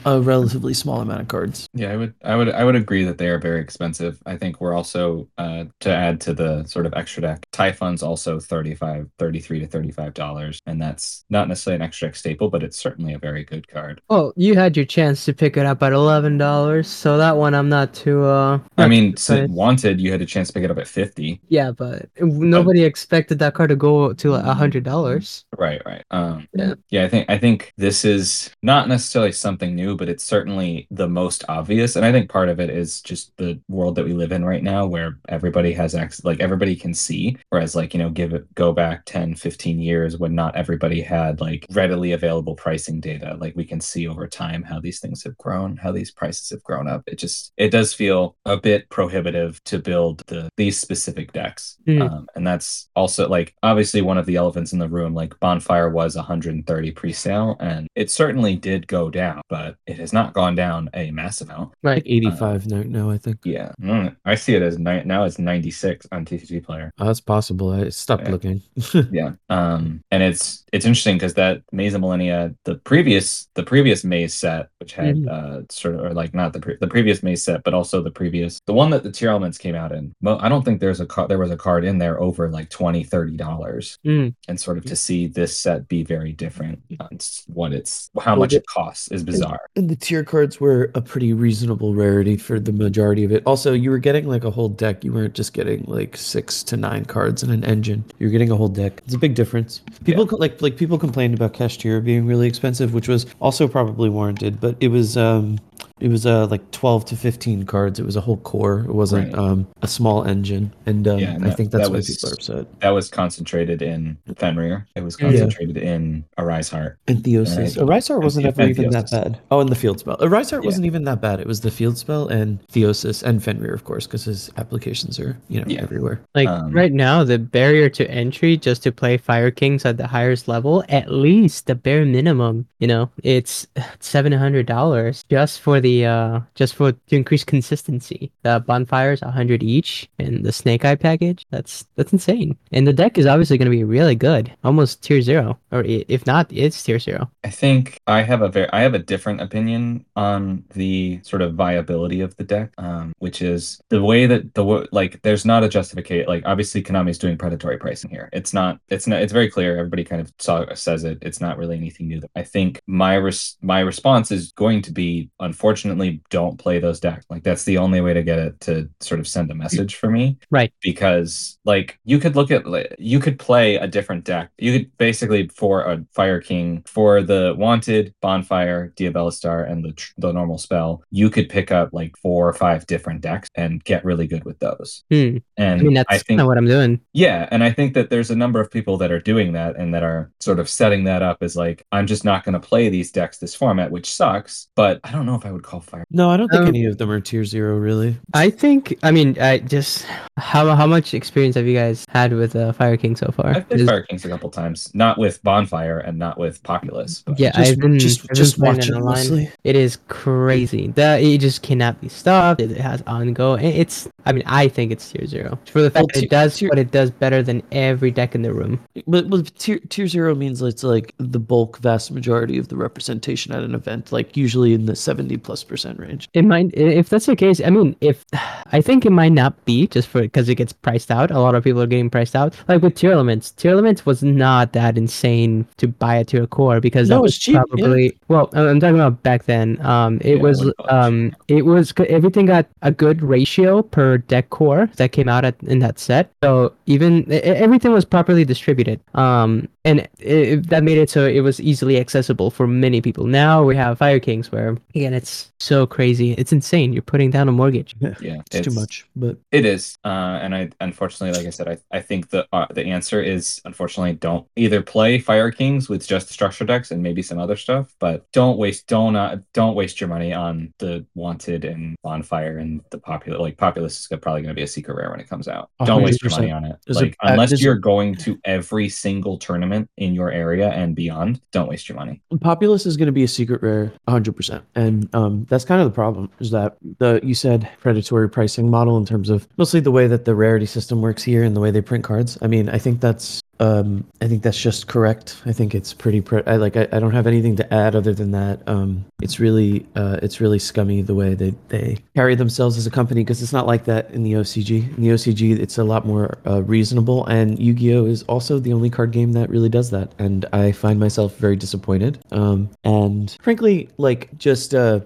a 0.04 0.20
relatively 0.20 0.74
small 0.74 1.00
amount 1.00 1.20
of 1.22 1.28
cards. 1.28 1.68
Yeah, 1.74 1.92
I 1.92 1.96
would, 1.96 2.14
I 2.24 2.36
would, 2.36 2.48
I 2.50 2.64
would 2.64 2.76
agree 2.76 3.04
that 3.04 3.18
they 3.18 3.28
are 3.28 3.38
very 3.38 3.60
expensive. 3.60 4.20
I 4.26 4.36
think 4.36 4.60
we're 4.60 4.74
also 4.74 5.28
uh, 5.38 5.64
to 5.80 5.94
add 5.94 6.20
to 6.22 6.34
the 6.34 6.64
sort 6.64 6.86
of 6.86 6.94
extra 6.94 7.22
deck. 7.22 7.46
Typhon's 7.52 8.02
also 8.02 8.41
35 8.41 9.08
33 9.18 9.60
to 9.60 9.66
35 9.66 10.14
dollars, 10.14 10.60
and 10.66 10.80
that's 10.80 11.24
not 11.30 11.48
necessarily 11.48 11.76
an 11.76 11.82
extra 11.82 12.08
deck 12.08 12.16
staple, 12.16 12.50
but 12.50 12.62
it's 12.62 12.76
certainly 12.76 13.14
a 13.14 13.18
very 13.18 13.44
good 13.44 13.68
card. 13.68 14.00
Well, 14.08 14.32
you 14.36 14.54
had 14.54 14.76
your 14.76 14.86
chance 14.86 15.24
to 15.26 15.32
pick 15.32 15.56
it 15.56 15.66
up 15.66 15.82
at 15.82 15.92
eleven 15.92 16.38
dollars, 16.38 16.88
so 16.88 17.18
that 17.18 17.36
one 17.36 17.54
I'm 17.54 17.68
not 17.68 17.94
too. 17.94 18.24
Uh, 18.24 18.58
I 18.76 18.88
mean, 18.88 19.12
too 19.12 19.16
so 19.18 19.47
wanted, 19.48 20.00
you 20.00 20.10
had 20.12 20.22
a 20.22 20.26
chance 20.26 20.48
to 20.48 20.54
pick 20.54 20.64
it 20.64 20.70
up 20.70 20.78
at 20.78 20.88
50. 20.88 21.41
yeah, 21.48 21.69
but 21.72 22.08
nobody 22.20 22.84
expected 22.84 23.38
that 23.38 23.54
car 23.54 23.66
to 23.66 23.76
go 23.76 24.12
to 24.12 24.34
a 24.34 24.54
hundred 24.54 24.84
dollars. 24.84 25.44
Right, 25.56 25.82
right. 25.84 26.04
Um, 26.10 26.48
Yeah. 26.54 26.75
yeah, 26.91 27.04
I 27.04 27.08
think 27.08 27.31
I 27.31 27.38
think 27.38 27.72
this 27.76 28.04
is 28.04 28.50
not 28.62 28.88
necessarily 28.88 29.32
something 29.32 29.75
new, 29.75 29.97
but 29.97 30.09
it's 30.09 30.25
certainly 30.25 30.86
the 30.91 31.09
most 31.09 31.44
obvious. 31.48 31.97
And 31.97 32.04
I 32.04 32.12
think 32.12 32.30
part 32.30 32.48
of 32.48 32.60
it 32.60 32.70
is 32.70 33.03
just 33.03 33.36
the 33.36 33.60
world 33.69 33.94
that 33.97 34.04
we 34.04 34.12
live 34.12 34.32
in 34.32 34.44
right 34.44 34.62
now, 34.62 34.86
where 34.86 35.19
everybody 35.28 35.72
has 35.75 35.94
access, 35.94 36.25
like 36.25 36.41
everybody 36.41 36.76
can 36.76 36.94
see. 36.94 37.36
Whereas, 37.50 37.75
like 37.75 37.94
you 37.94 37.98
know, 37.98 38.10
give 38.10 38.32
it 38.34 38.53
go 38.54 38.72
back 38.72 39.04
10, 39.06 39.34
15 39.34 39.78
years 39.80 40.19
when 40.19 40.34
not 40.34 40.56
everybody 40.56 41.00
had 41.00 41.41
like 41.41 41.66
readily 41.70 42.12
available 42.12 42.54
pricing 42.54 43.00
data. 43.00 43.36
Like 43.41 43.54
we 43.56 43.64
can 43.64 43.80
see 43.80 44.06
over 44.09 44.26
time 44.26 44.62
how 44.62 44.80
these 44.80 45.00
things 45.00 45.22
have 45.25 45.36
grown, 45.38 45.76
how 45.76 45.92
these 45.92 46.10
prices 46.10 46.50
have 46.50 46.62
grown 46.64 46.88
up. 46.88 47.03
It 47.06 47.16
just 47.19 47.53
it 47.56 47.70
does 47.70 47.92
feel 47.94 48.36
a 48.44 48.56
bit 48.56 48.88
prohibitive 48.91 49.62
to 49.64 49.78
build 49.78 50.22
the 50.26 50.48
these 50.56 50.78
specific 50.78 51.32
decks. 51.32 51.59
Mm. 51.87 52.03
Um, 52.10 52.28
and 52.34 52.47
that's 52.47 52.88
also 52.94 53.28
like 53.28 53.54
obviously 53.62 54.03
one 54.03 54.19
of 54.19 54.26
the 54.26 54.37
elephants 54.37 54.72
in 54.72 54.78
the 54.78 54.88
room. 54.88 55.15
Like 55.15 55.38
Bonfire 55.41 55.88
was 55.88 56.15
130 56.15 56.91
pre-sale, 56.93 57.56
and 57.60 57.87
it 57.94 58.10
certainly 58.10 58.54
did 58.56 58.87
go 58.87 59.09
down, 59.10 59.41
but 59.48 59.76
it 59.87 59.98
has 59.98 60.12
not 60.12 60.34
gone 60.34 60.54
down 60.54 60.91
a 60.94 61.10
massive 61.10 61.48
amount. 61.48 61.72
Right. 61.82 61.97
Like 61.97 62.06
85 62.06 62.66
now, 62.66 62.82
now 62.82 63.10
I 63.10 63.19
think. 63.19 63.38
Yeah, 63.44 63.72
Mm, 63.81 64.15
I 64.25 64.34
see 64.34 64.54
it 64.54 64.62
as 64.62 64.78
ni- 64.78 65.04
now 65.04 65.25
it's 65.25 65.38
96 65.38 66.06
on 66.12 66.25
TCG 66.25 66.62
Player. 66.62 66.93
Oh, 66.98 67.06
that's 67.06 67.21
possible. 67.21 67.71
I 67.72 67.88
stopped 67.88 68.25
Yeah. 68.25 68.31
looking. 68.31 68.62
Yeah, 69.12 69.32
um, 69.48 70.03
and 70.10 70.22
it's 70.22 70.65
it's 70.72 70.84
interesting 70.87 71.16
because 71.16 71.34
that 71.34 71.62
Maze 71.72 71.94
of 71.94 72.00
Millennia, 72.03 72.54
the 72.65 72.77
previous 72.77 73.48
the 73.54 73.62
previous 73.62 74.04
Maze 74.04 74.34
set, 74.34 74.69
which 74.78 74.92
had 74.92 75.16
Mhm. 75.16 75.28
uh 75.28 75.62
sort 75.71 75.94
of 75.94 76.00
or 76.03 76.15
like 76.15 76.34
not 76.34 76.53
the 76.53 76.60
pre- 76.60 76.77
the 76.81 76.87
previous 76.87 77.22
Maze 77.22 77.42
set, 77.44 77.62
but 77.65 77.75
also 77.75 78.03
the 78.03 78.10
previous 78.10 78.60
the 78.66 78.72
one 78.75 78.91
that 78.91 79.03
the 79.03 79.10
Tearlaments 79.10 79.59
came 79.59 79.75
out 79.75 79.92
in. 79.92 80.12
Mo- 80.21 80.38
I 80.41 80.48
don't 80.48 80.65
think 80.65 80.81
there's 80.81 81.00
a 81.00 81.06
car 81.06 81.27
there 81.28 81.38
was 81.38 81.49
a 81.50 81.56
card 81.56 81.84
in 81.84 81.98
there 81.98 82.20
over 82.20 82.48
like 82.48 82.70
20 82.70 83.04
30 83.04 83.36
dollars. 83.36 83.98
Mm. 84.06 84.34
and 84.48 84.60
sort 84.60 84.78
of 84.78 84.84
to 84.86 84.96
see 84.96 85.26
this 85.26 85.56
set 85.58 85.88
be 85.88 86.02
very 86.04 86.32
different 86.32 86.80
on 87.00 87.08
s- 87.14 87.44
what 87.46 87.72
it's 87.72 88.10
how 88.20 88.34
much 88.36 88.52
it 88.52 88.64
costs 88.66 89.10
is 89.10 89.22
bizarre 89.22 89.60
And 89.76 89.88
the 89.88 89.96
tier 89.96 90.24
cards 90.24 90.60
were 90.60 90.90
a 90.94 91.00
pretty 91.00 91.32
reasonable 91.32 91.94
rarity 91.94 92.36
for 92.36 92.58
the 92.60 92.72
majority 92.72 93.24
of 93.24 93.32
it. 93.32 93.42
Also, 93.46 93.72
you 93.72 93.90
were 93.90 93.98
getting 93.98 94.26
like 94.28 94.44
a 94.44 94.50
whole 94.50 94.68
deck. 94.68 95.04
You 95.04 95.12
weren't 95.12 95.34
just 95.34 95.52
getting 95.52 95.84
like 95.86 96.16
six 96.16 96.62
to 96.64 96.76
nine 96.76 97.04
cards 97.04 97.42
in 97.42 97.50
an 97.50 97.64
engine. 97.64 98.04
You're 98.18 98.30
getting 98.30 98.50
a 98.50 98.56
whole 98.56 98.68
deck. 98.68 99.02
It's 99.04 99.14
a 99.14 99.18
big 99.18 99.34
difference. 99.34 99.82
People 100.04 100.26
co- 100.26 100.36
like 100.36 100.60
like 100.62 100.76
people 100.76 100.98
complained 100.98 101.34
about 101.34 101.52
Kashtira 101.54 102.02
being 102.04 102.26
really 102.26 102.46
expensive, 102.48 102.94
which 102.94 103.08
was 103.08 103.26
also 103.40 103.66
probably 103.68 104.08
warranted, 104.08 104.60
but 104.60 104.76
it 104.80 104.88
was 104.88 105.16
um 105.16 105.58
it 106.00 106.08
was 106.08 106.26
uh 106.26 106.46
like 106.46 106.68
12 106.70 107.04
to 107.06 107.16
15 107.16 107.64
cards. 107.64 107.98
It 107.98 108.04
was 108.06 108.16
a 108.16 108.20
whole 108.20 108.38
core. 108.38 108.80
It 108.80 108.94
wasn't 108.94 109.32
Right. 109.32 109.38
um 109.38 109.66
a 109.82 109.86
small 109.88 110.24
engine. 110.24 110.72
And 110.86 111.06
um, 111.06 111.18
Yeah, 111.18 111.34
and 111.34 111.46
I 111.46 111.50
think 111.50 111.70
that's 111.70 111.84
that 111.84 111.90
why 111.90 111.96
was- 111.98 112.08
people 112.08 112.30
are 112.30 112.32
upset. 112.34 112.80
that 112.80 112.90
was 112.90 113.08
concentrated 113.08 113.82
in 113.82 114.16
Fenrir 114.36 114.86
it 114.96 115.02
was 115.02 115.16
Yeah. 115.20 115.28
concentrated 115.28 115.76
in 115.76 116.24
Arise 116.38 116.68
Heart 116.68 116.98
And 117.08 117.18
Theosis. 117.22 117.76
Right. 117.86 118.06
Heart 118.06 118.22
wasn't 118.24 118.46
And 118.46 118.54
ever 118.58 118.64
The- 118.64 118.70
even 118.70 118.84
and 118.86 118.92
that 118.94 119.10
bad. 119.10 119.38
Oh, 119.50 119.60
and 119.60 119.68
the 119.68 119.74
field 119.74 119.98
spell. 120.00 120.16
Arisar 120.18 120.52
Yeah. 120.62 120.66
wasn't 120.66 120.86
even 120.86 121.04
that 121.04 121.20
bad. 121.20 121.41
It 121.41 121.47
was 121.47 121.60
the 121.60 121.70
field 121.70 121.98
spell 121.98 122.28
and 122.28 122.58
Theosis 122.72 123.22
and 123.22 123.42
Fenrir, 123.42 123.74
of 123.74 123.84
course, 123.84 124.06
because 124.06 124.24
his 124.24 124.50
applications 124.56 125.18
are, 125.20 125.36
you 125.48 125.60
know, 125.60 125.66
Yeah. 125.68 125.82
everywhere. 125.82 126.20
Like 126.34 126.48
Um, 126.48 126.72
right 126.72 126.92
now, 126.92 127.24
the 127.24 127.38
barrier 127.38 127.88
to 127.91 128.10
entry 128.10 128.56
just 128.56 128.82
to 128.84 128.92
play 128.92 129.16
Fire 129.16 129.50
Kings 129.50 129.84
at 129.84 129.96
the 129.96 130.06
highest 130.06 130.48
level, 130.48 130.82
at 130.88 131.12
least 131.12 131.66
the 131.66 131.74
bare 131.74 132.04
minimum, 132.04 132.66
you 132.78 132.86
know, 132.86 133.10
it's 133.22 133.66
seven 134.00 134.32
hundred 134.32 134.66
dollars 134.66 135.24
just 135.30 135.60
for 135.60 135.80
the 135.80 135.90
uh 136.04 136.41
just 136.54 136.75
for 136.75 136.92
to 136.92 137.16
increase 137.16 137.45
consistency. 137.45 138.33
The 138.42 138.63
bonfires 138.66 139.21
hundred 139.21 139.63
each, 139.63 140.09
and 140.19 140.45
the 140.45 140.53
Snake 140.53 140.84
Eye 140.84 140.97
package. 140.97 141.47
That's 141.51 141.87
that's 141.97 142.13
insane. 142.13 142.57
And 142.72 142.87
the 142.87 142.92
deck 142.92 143.19
is 143.19 143.27
obviously 143.27 143.59
going 143.59 143.71
to 143.71 143.77
be 143.77 143.84
really 143.84 144.15
good, 144.15 144.53
almost 144.65 145.03
tier 145.03 145.22
zero, 145.22 145.59
or 145.72 145.83
if 145.87 146.27
not, 146.27 146.47
it's 146.51 146.83
tier 146.83 146.98
zero. 146.98 147.31
I 147.45 147.51
think 147.51 148.01
I 148.07 148.22
have 148.22 148.42
a 148.42 148.48
very 148.48 148.71
I 148.72 148.81
have 148.81 148.95
a 148.95 148.98
different 148.98 149.41
opinion 149.41 150.04
on 150.16 150.65
the 150.75 151.21
sort 151.22 151.42
of 151.42 151.54
viability 151.54 152.21
of 152.21 152.37
the 152.37 152.45
deck, 152.45 152.72
um, 152.78 153.13
which 153.19 153.42
is 153.42 153.81
the 153.89 154.03
way 154.03 154.27
that 154.27 154.54
the 154.54 154.89
like 154.92 155.21
there's 155.22 155.45
not 155.45 155.65
a 155.65 155.69
justification. 155.69 156.27
Like 156.28 156.45
obviously 156.47 156.83
Konami 156.83 157.10
is 157.10 157.19
doing 157.19 157.37
predatory 157.39 157.78
pricing 157.78 158.10
here. 158.10 158.28
It's 158.33 158.53
not. 158.53 158.81
It's 158.89 159.07
not. 159.07 159.22
It's 159.22 159.33
very 159.33 159.51
clear. 159.51 159.77
Everybody 159.78 160.04
kind 160.04 160.21
of 160.21 160.33
saw, 160.39 160.72
says 160.75 161.04
it. 161.04 161.19
It's 161.22 161.41
not 161.41 161.59
really 161.59 161.77
anything 161.77 162.09
new. 162.09 162.21
I 162.37 162.42
think 162.42 162.81
my 162.87 163.15
res- 163.15 163.57
my 163.63 163.81
response 163.81 164.31
is 164.31 164.53
going 164.53 164.83
to 164.83 164.92
be 164.92 165.31
unfortunately 165.41 165.79
unfortunately 165.80 166.21
don't 166.30 166.59
play 166.59 166.78
those 166.78 167.00
decks. 167.00 167.24
Like 167.30 167.42
that's 167.42 167.65
the 167.65 167.78
only 167.78 168.00
way 168.00 168.12
to 168.12 168.22
get 168.22 168.38
it 168.38 168.60
to 168.60 168.88
sort 169.00 169.21
of 169.21 169.27
send 169.27 169.50
a 169.50 169.54
message 169.54 169.94
for 169.94 170.10
me. 170.10 170.38
Right. 170.50 170.72
Because 170.82 171.59
like 171.65 171.98
you 172.04 172.18
could 172.18 172.36
look 172.36 172.50
at 172.50 172.66
like, 172.66 172.94
you 172.98 173.18
could 173.18 173.38
play 173.38 173.77
a 173.77 173.86
different 173.86 174.24
deck. 174.24 174.50
You 174.59 174.78
could 174.78 174.98
basically 174.98 175.48
for 175.48 175.82
a 175.82 176.04
Fire 176.12 176.41
King 176.41 176.82
for 176.86 177.22
the 177.22 177.54
wanted 177.56 178.15
bonfire, 178.21 178.92
Diabellstar, 178.97 179.71
and 179.71 179.84
the 179.84 179.92
tr- 179.92 180.12
the 180.18 180.32
normal 180.32 180.59
spell, 180.59 181.03
you 181.10 181.30
could 181.30 181.48
pick 181.48 181.72
up 181.72 181.91
like 181.92 182.16
four 182.16 182.48
or 182.48 182.53
five 182.53 182.86
different 182.86 183.21
decks 183.22 183.48
and 183.54 183.82
get 183.84 184.04
really 184.04 184.27
good 184.27 184.44
with 184.44 184.59
those. 184.59 185.04
Hmm. 185.10 185.38
And 185.56 185.80
I 185.80 185.84
mean, 185.84 185.94
that's 185.94 186.22
kind 186.24 186.41
of 186.41 186.47
what 186.47 186.59
I'm 186.59 186.66
doing. 186.66 187.00
yeah, 187.12 187.48
and 187.50 187.65
I 187.65 187.72
think 187.72 187.94
that 187.94 188.10
there's 188.10 188.30
a 188.30 188.36
number 188.36 188.60
of 188.60 188.71
people 188.71 188.97
that 188.98 189.10
are 189.10 189.21
doing 189.21 189.53
that 189.53 189.77
and 189.77 189.94
that 189.94 190.03
are 190.03 190.30
sort 190.41 190.59
of 190.59 190.68
setting 190.68 191.04
that 191.04 191.22
up 191.22 191.38
as 191.42 191.56
like, 191.56 191.86
I'm 191.92 192.06
just 192.06 192.24
not 192.24 192.44
going 192.44 192.54
to 192.54 192.60
play 192.60 192.88
these 192.88 193.10
decks 193.10 193.38
this 193.38 193.54
format, 193.54 193.91
which 193.91 194.12
sucks. 194.12 194.68
But 194.74 195.00
I 195.04 195.12
don't 195.12 195.27
know 195.27 195.34
if 195.34 195.47
I 195.47 195.53
would 195.53 195.62
call 195.70 195.80
Fire. 195.80 196.04
No, 196.10 196.30
I 196.30 196.36
don't 196.36 196.48
think 196.48 196.62
Um, 196.62 196.68
any 196.68 196.84
of 196.84 196.98
them 196.98 197.10
are 197.10 197.20
tier 197.20 197.44
zero 197.44 197.76
really. 197.78 198.16
I 198.34 198.50
think. 198.50 198.98
I 199.02 199.10
mean, 199.10 199.36
I 199.40 199.58
just 199.58 200.04
how 200.36 200.74
how 200.74 200.86
much 200.86 201.14
experience 201.14 201.54
have 201.56 201.66
you 201.66 201.74
guys 201.76 202.04
had 202.08 202.32
with 202.32 202.56
uh, 202.56 202.72
Fire 202.72 202.96
King 202.96 203.14
so 203.16 203.30
far? 203.32 203.50
I've 203.56 203.68
played 203.68 203.80
Is- 203.80 203.88
Fire 203.88 204.02
Kings 204.02 204.24
a 204.24 204.28
couple 204.28 204.50
times, 204.50 204.90
not 204.94 205.18
with 205.18 205.42
Bonfire 205.42 205.98
and 205.98 206.18
not 206.18 206.38
with 206.38 206.62
Populous. 206.62 207.22
But 207.22 207.38
Yeah, 207.38 207.52
Just, 207.52 207.70
I've 207.70 207.78
been 207.78 207.98
just, 207.98 208.20
I've 208.30 208.36
just 208.36 208.58
playing 208.58 208.76
watch 208.76 208.88
it 208.88 208.94
it 208.96 209.00
mostly. 209.00 209.50
It 209.64 209.76
is 209.76 209.98
crazy. 210.08 210.88
That 210.96 211.22
it 211.22 211.38
just 211.40 211.62
cannot 211.62 212.00
be 212.00 212.08
stopped. 212.08 212.60
It 212.60 212.76
has 212.76 213.02
ongoing. 213.06 213.64
it- 213.64 213.76
It's. 213.76 214.08
I 214.26 214.32
mean, 214.32 214.42
I 214.46 214.68
think 214.68 214.92
it's 214.92 215.10
tier 215.10 215.26
zero 215.26 215.58
for 215.64 215.80
the 215.80 215.90
fact 215.90 216.02
Well, 216.02 216.06
that 216.08 216.14
tier- 216.14 216.24
it 216.24 216.30
does 216.30 216.56
tier- 216.56 216.68
what 216.68 216.78
it 216.78 216.90
does 216.90 217.10
better 217.10 217.42
than 217.42 217.62
every 217.72 218.10
deck 218.10 218.34
in 218.34 218.42
the 218.42 218.52
room. 218.52 218.78
But, 219.06 219.30
but 219.30 219.50
tier, 219.58 219.78
tier 219.88 220.06
zero 220.06 220.34
means 220.34 220.60
it's 220.60 220.82
like 220.84 221.14
the 221.16 221.38
bulk, 221.38 221.78
vast 221.78 222.10
majority 222.12 222.58
of 222.58 222.68
the 222.68 222.76
representation 222.76 223.52
at 223.54 223.62
an 223.62 223.74
event, 223.74 224.12
like 224.12 224.36
usually 224.36 224.74
in 224.74 224.84
the 224.84 224.94
70 224.94 225.38
plus 225.38 225.49
percent 225.68 225.98
range. 225.98 226.28
It 226.34 226.44
might, 226.44 226.70
if 226.74 227.08
that's 227.08 227.26
the 227.26 227.36
case. 227.36 227.60
I 227.64 227.70
mean, 227.70 227.97
if 228.00 228.24
I 228.72 228.80
think 228.80 229.04
it 229.04 229.10
might 229.10 229.32
not 229.32 229.62
be 229.64 229.86
just 229.88 230.08
for 230.08 230.22
because 230.22 230.48
it 230.48 230.54
gets 230.54 230.72
priced 230.72 231.10
out. 231.10 231.30
A 231.30 231.41
lot 231.41 231.54
of 231.54 231.64
people 231.64 231.82
are 231.82 231.86
getting 231.86 232.08
priced 232.10 232.36
out. 232.36 232.54
Like 232.68 232.82
with 232.82 232.94
Tearlaments, 232.94 233.54
tier 233.56 233.72
elements 233.72 234.06
was 234.06 234.22
not 234.22 234.72
that 234.74 234.97
insane 234.97 235.66
to 235.78 235.88
buy 235.88 236.14
a 236.16 236.24
tier 236.24 236.47
core 236.47 236.80
because 236.80 237.08
No, 237.08 237.16
that 237.16 237.22
was 237.22 237.38
cheap, 237.38 237.54
yeah. 237.54 237.62
probably 237.68 238.16
well. 238.28 238.48
I'm 238.52 238.66
I'm 238.68 238.80
talking 238.80 238.94
about 238.94 239.22
back 239.22 239.44
then. 239.44 239.80
Um, 239.84 240.18
it 240.22 240.36
Yeah, 240.36 240.42
was 240.42 240.58
what 240.58 240.64
do 240.64 240.68
you 240.68 240.74
call 240.74 240.86
it? 240.86 240.92
um, 241.04 241.36
it 241.48 241.66
was 241.66 241.92
everything 242.08 242.46
got 242.46 242.66
a 242.82 242.91
good 242.92 243.22
ratio 243.22 243.82
per 243.82 244.18
deck 244.18 244.50
core 244.50 244.88
that 244.96 245.12
came 245.12 245.28
out 245.28 245.44
at, 245.44 245.56
in 245.64 245.78
that 245.80 245.98
set. 245.98 246.30
So 246.42 246.72
even 246.86 247.26
everything 247.30 247.92
was 247.92 248.04
properly 248.04 248.44
distributed. 248.44 249.00
Um, 249.14 249.68
and 249.84 250.00
it, 250.00 250.08
it- 250.20 250.68
that 250.70 250.82
made 250.84 250.98
it 250.98 251.08
so 251.10 251.26
it 251.26 251.41
was 251.41 251.60
easily 251.60 251.98
accessible 251.98 252.50
for 252.50 252.66
many 252.66 253.00
people. 253.00 253.24
Now 253.26 253.62
we 253.64 253.74
have 253.76 253.98
Fire 253.98 254.20
Kings, 254.20 254.53
where 254.53 254.76
again 254.94 255.14
it's 255.14 255.40
so 255.59 255.87
crazy, 255.87 256.33
it's 256.33 256.52
insane. 256.52 256.92
You're 256.92 257.02
putting 257.02 257.31
down 257.31 257.49
a 257.49 257.52
mortgage. 257.52 257.95
yeah, 258.00 258.42
It's, 258.52 258.66
too 258.66 258.75
much, 258.75 259.07
but 259.16 259.37
It 259.52 259.64
is, 259.64 259.97
uh, 260.04 260.38
and 260.42 260.54
I 260.54 260.71
unfortunately, 260.81 261.37
like 261.38 261.47
I 261.47 261.50
said, 261.50 261.69
I, 261.69 261.78
I 261.97 262.00
think 262.00 262.31
the 262.31 262.47
uh, 262.52 262.66
the 262.71 262.85
answer 262.85 263.23
is 263.23 263.61
unfortunately 263.64 264.14
don't 264.14 264.47
either 264.57 264.83
play 264.83 265.19
Fire 265.19 265.50
Kings 265.50 265.88
with 265.88 266.07
just 266.07 266.28
the 266.28 266.33
structure 266.33 266.64
decks 266.64 266.90
and 266.90 267.02
maybe 267.02 267.23
some 267.23 267.38
other 267.38 267.57
stuff, 267.57 267.95
but 267.99 268.31
don't 268.33 268.59
waste 268.59 268.87
don't 268.87 269.16
uh, 269.16 269.38
don't 269.54 269.75
waste 269.75 270.00
your 270.00 270.09
money 270.09 270.33
on 270.33 270.73
the 270.78 271.04
wanted 271.14 271.64
and 271.64 271.97
bonfire 272.02 272.59
and 272.59 272.81
the 272.90 272.99
popular 272.99 273.38
like 273.38 273.57
populous 273.57 274.00
is 274.00 274.07
probably 274.07 274.42
going 274.42 274.54
to 274.54 274.59
be 274.59 274.62
a 274.62 274.66
secret 274.66 274.95
rare 274.97 275.11
when 275.11 275.21
it 275.21 275.28
comes 275.28 275.49
out. 275.49 275.71
A 275.81 275.87
Don't 275.87 276.02
waste 276.02 276.23
your 276.23 276.31
money 276.31 276.50
on 276.50 276.64
it. 276.64 276.76
Like 276.88 277.16
uh, 277.23 277.31
unless 277.31 277.50
there's 277.50 277.62
you're 277.62 277.76
going 277.76 278.14
to 278.16 278.38
every 278.45 278.88
single 278.88 279.38
tournament 279.38 279.88
in 279.97 280.14
your 280.14 280.31
area 280.31 280.71
and 280.71 280.95
beyond, 280.95 281.40
don't 281.52 281.69
waste 281.69 281.88
your 281.88 281.97
money. 281.97 282.23
Populous 282.40 282.87
is 282.87 282.97
going 282.97 283.07
to 283.07 283.12
be 283.12 283.25
a 283.25 283.28
secret 283.28 283.62
rare 283.62 283.92
100%. 284.09 284.62
And 284.75 285.12
um, 285.14 285.29
Um, 285.30 285.47
that's 285.49 285.64
kind 285.64 285.80
of 285.80 285.87
the 285.87 285.94
problem 285.94 286.30
is 286.40 286.50
that 286.50 286.76
the 286.99 287.21
you 287.23 287.35
said 287.35 287.68
predatory 287.80 288.28
pricing 288.28 288.71
model 288.71 288.97
in 288.97 289.06
terms 289.06 289.30
of 289.30 289.49
mostly 289.56 289.80
the 289.80 289.90
way 289.90 290.06
that 290.06 290.25
the 290.25 290.35
rarity 290.35 290.66
system 290.66 291.00
works 291.00 291.23
here 291.23 291.42
and 291.42 291.54
the 291.54 291.61
way 291.61 291.71
they 291.71 291.80
print 291.80 292.04
cards. 292.04 292.38
I 292.42 292.47
mean, 292.47 292.68
I 292.68 292.78
think 292.78 293.00
that's 293.00 293.42
um, 293.61 294.07
I 294.23 294.26
think 294.26 294.42
that's 294.42 294.61
just 294.61 294.88
correct. 294.88 295.40
I 295.45 295.52
think 295.52 295.75
it's 295.75 295.92
pretty. 295.92 296.23
Pre- 296.23 296.42
I 296.47 296.57
like. 296.57 296.76
I, 296.76 296.88
I 296.92 296.99
don't 296.99 297.12
have 297.12 297.26
anything 297.26 297.57
to 297.57 297.75
add 297.75 297.95
other 297.95 298.14
than 298.14 298.30
that. 298.30 298.66
Um, 298.66 299.04
it's 299.23 299.38
really, 299.38 299.87
uh, 299.95 300.18
it's 300.23 300.40
really 300.40 300.59
scummy 300.59 301.02
the 301.02 301.14
way 301.14 301.35
they 301.35 301.54
they 301.68 301.99
carry 302.16 302.35
themselves 302.35 302.78
as 302.78 302.87
a 302.87 302.90
company 302.90 303.23
because 303.23 303.42
it's 303.42 303.52
not 303.52 303.66
like 303.66 303.85
that 303.85 304.11
in 304.12 304.23
the 304.23 304.33
OCG. 304.33 304.97
In 304.97 305.02
the 305.02 305.11
OCG, 305.11 305.59
it's 305.59 305.76
a 305.76 305.85
lot 305.85 306.07
more 306.07 306.38
uh, 306.47 306.62
reasonable, 306.62 307.26
and 307.26 307.59
Yu-Gi-Oh 307.59 308.07
is 308.07 308.23
also 308.25 308.59
the 308.59 308.73
only 308.73 308.88
card 308.88 309.11
game 309.11 309.33
that 309.35 309.50
really 309.50 309.68
does 309.68 309.90
that. 309.90 310.14
And 310.18 310.47
I 310.54 310.73
find 310.73 310.99
myself 310.99 311.37
very 311.37 311.56
disappointed. 311.56 312.18
Um, 312.33 312.71
and 312.83 313.37
frankly, 313.42 313.90
like 313.99 314.37
just 314.38 314.75
uh, 314.75 315.00